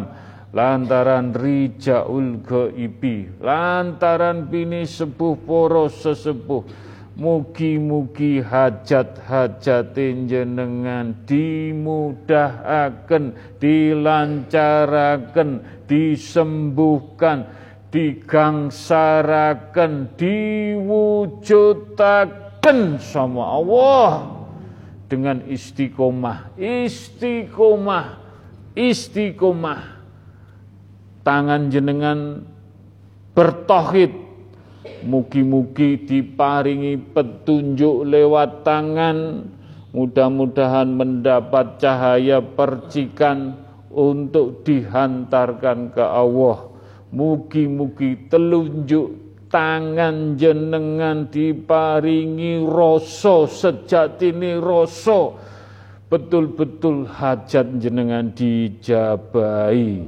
[0.51, 6.86] lantaran rijaul gaibi lantaran bini sepuh poros sesepuh
[7.17, 9.97] Mugi-mugi hajat-hajat
[10.29, 17.49] jenengan dimudahkan, dilancarakan, disembuhkan,
[17.89, 22.29] digangsarakan, diwujudkan
[23.01, 24.37] sama Allah
[25.07, 28.19] dengan istiqomah, istiqomah,
[28.77, 29.81] istiqomah.
[31.25, 32.45] Tangan jenengan
[33.33, 34.26] bertohid
[35.07, 39.45] Mugi-mugi diparingi petunjuk lewat tangan,
[39.93, 43.55] mudah-mudahan mendapat cahaya percikan
[43.93, 46.69] untuk dihantarkan ke Allah.
[47.13, 55.33] Mugi-mugi telunjuk tangan jenengan diparingi rasa sejatine rasa.
[56.07, 60.07] Betul-betul hajat jenengan dijabai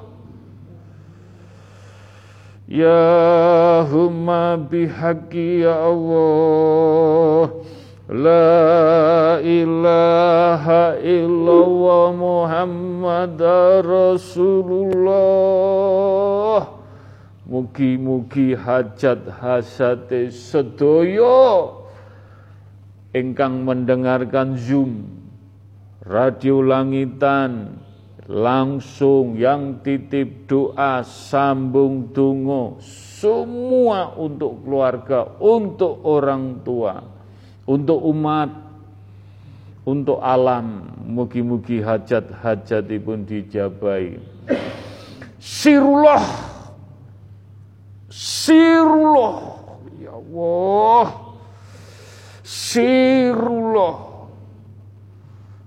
[2.71, 7.51] Ya humma bihaqi ya Allah.
[8.07, 13.35] La ilaha illallah Muhammad
[13.83, 15.11] Rasulullah.
[17.43, 21.75] Mugi-mugi hajat hasate sedoyo.
[23.11, 25.11] Engkang mendengarkan Zoom
[26.07, 27.90] Radio Langitan
[28.29, 37.01] langsung yang titip doa sambung tungo semua untuk keluarga untuk orang tua
[37.65, 38.49] untuk umat
[39.85, 44.21] untuk alam mugi-mugi hajat-hajat pun dijabai
[45.41, 46.51] sirullah
[48.11, 49.55] Sirullah.
[50.03, 51.07] Ya Allah.
[52.43, 53.95] Sirullah.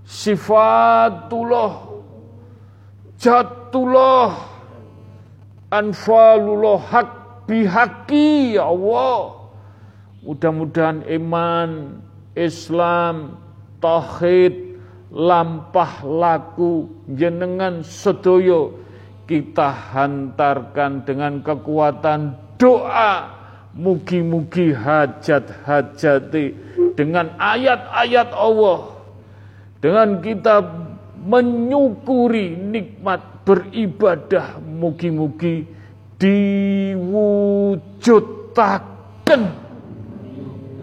[0.05, 1.93] Sifatullah.
[3.24, 4.36] Jatullah.
[5.72, 7.09] Anfalullah hak
[7.48, 9.48] bihaki ya Allah.
[10.28, 12.01] Mudah-mudahan iman,
[12.36, 13.40] Islam,
[13.80, 14.76] tauhid,
[15.09, 18.76] lampah laku jenengan sedoyo
[19.24, 23.30] kita hantarkan dengan kekuatan doa
[23.72, 26.46] mugi-mugi hajat-hajati
[26.98, 28.94] dengan ayat-ayat Allah
[29.78, 30.84] dengan kita
[31.24, 35.64] menyukuri nikmat beribadah mugi-mugi
[36.20, 37.80] diwujudkan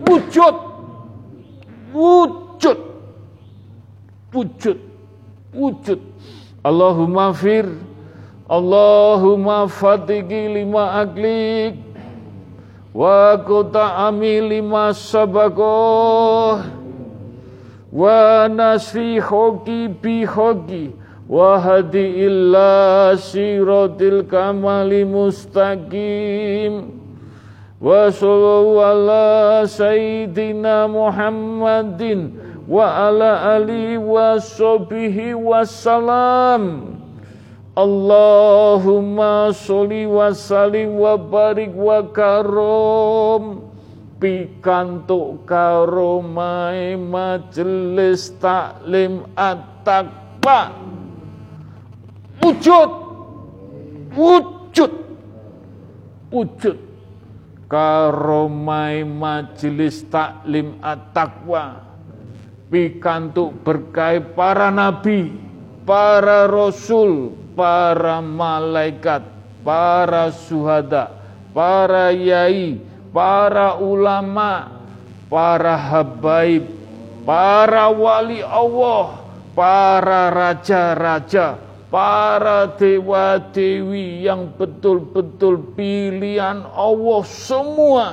[0.05, 0.55] wujud.
[1.91, 2.79] Wujud.
[4.31, 4.79] Wujud.
[5.53, 5.99] Wujud.
[6.65, 7.67] Allahumma fir.
[8.51, 11.79] Allahumma fatigi lima aklik.
[12.91, 13.39] Wa
[14.11, 16.80] ami lima sabagoh
[17.91, 20.95] wa nasri hoki bi hoki
[21.27, 22.25] wa hadi
[24.23, 26.97] kamali mustaqim.
[27.81, 32.35] Wa sallallahu ala sayyidina Muhammadin
[32.67, 33.09] wa
[33.57, 34.37] ali wa
[35.65, 36.97] salam.
[37.75, 42.03] Allahumma sholli wa sallim wa barik wa
[44.21, 50.61] pikantuk karomai majelis taklim at-taqwa
[52.45, 52.91] wujud.
[54.13, 54.93] Wujud.
[56.29, 56.77] Wujud.
[57.65, 61.81] Karomai majelis taklim at-taqwa
[62.69, 65.33] pikantuk berkait para nabi
[65.81, 69.23] para rasul para malaikat,
[69.63, 71.11] para suhada,
[71.51, 72.79] para yai,
[73.11, 74.71] para ulama,
[75.27, 76.67] para habaib,
[77.27, 79.19] para wali Allah,
[79.51, 81.59] para raja-raja,
[81.91, 88.07] para dewa-dewi yang betul-betul pilihan Allah semua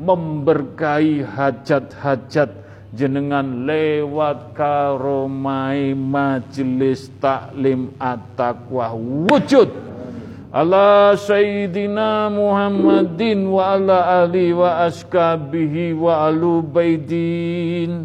[0.00, 2.50] memberkahi hajat-hajat
[2.92, 8.96] jenengan lewat karomai majelis taklim at-taqwa.
[9.28, 9.91] Wujud
[10.52, 18.04] ala sayyidina Muhammadin wa ala ali wa askabihi wa alu baidin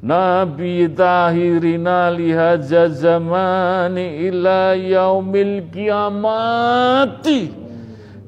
[0.00, 7.50] Nabi tahirina lihaja zamani ila yaumil kiamati.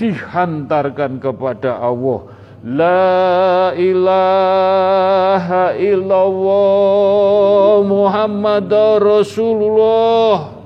[0.00, 2.20] dihantarkan kepada Allah.
[2.66, 10.65] La ilaha illallah Muhammad Rasulullah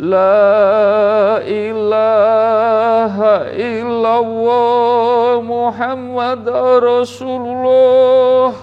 [0.00, 6.40] La ilaha illallah Muhammad
[6.80, 8.56] Rasulullah.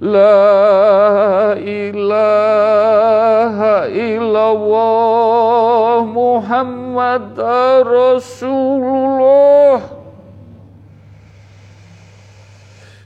[0.00, 7.56] La ilaha illallah Muhammad Rasulullah.
[7.56, 9.80] La ilaha illallah Muhammad Rasulullah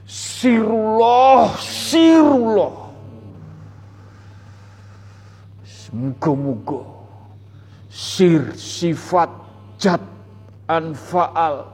[0.03, 2.80] Sirullah Sirullah
[5.91, 6.87] Muga-muga
[7.91, 9.27] Sir sifat
[9.75, 9.99] jat
[10.71, 11.67] anfaal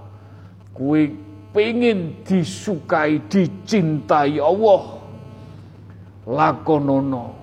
[0.77, 1.09] Kue
[1.57, 5.01] pengen disukai dicintai Allah.
[6.29, 7.33] Lakonono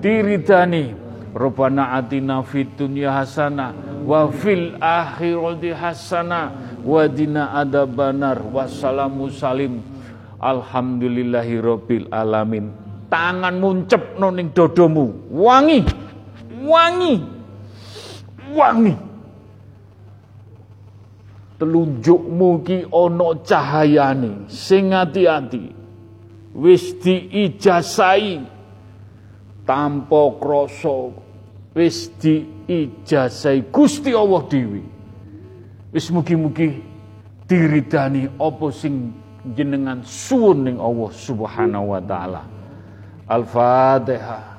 [0.00, 0.96] diridani.
[1.30, 3.70] Rabbana atina fid dunya hasana
[4.02, 6.50] wa fil akhirati hasana
[6.82, 9.78] wa dina adabanar wassalamu salim
[10.40, 12.72] alhamdulillahi rabbil alamin.
[13.12, 15.28] Tangan muncep noning dodomu.
[15.28, 15.84] Wangi.
[16.64, 17.14] Wangi.
[18.56, 18.94] Wangi.
[21.60, 24.48] Telunjukmu ki ana cahayane.
[24.48, 25.76] Sing ati-ati.
[26.56, 28.40] Wis diijasai.
[29.68, 31.12] Tanpa krasa.
[31.76, 33.68] Wis diijasai.
[33.68, 34.82] Gusti Allah dewi.
[35.90, 36.80] Wis mugi-mugi
[37.50, 39.10] diridani apa sing
[39.56, 42.42] jenengan suwun ning Allah Subhanahu wa taala.
[43.30, 44.49] Al-Fatihah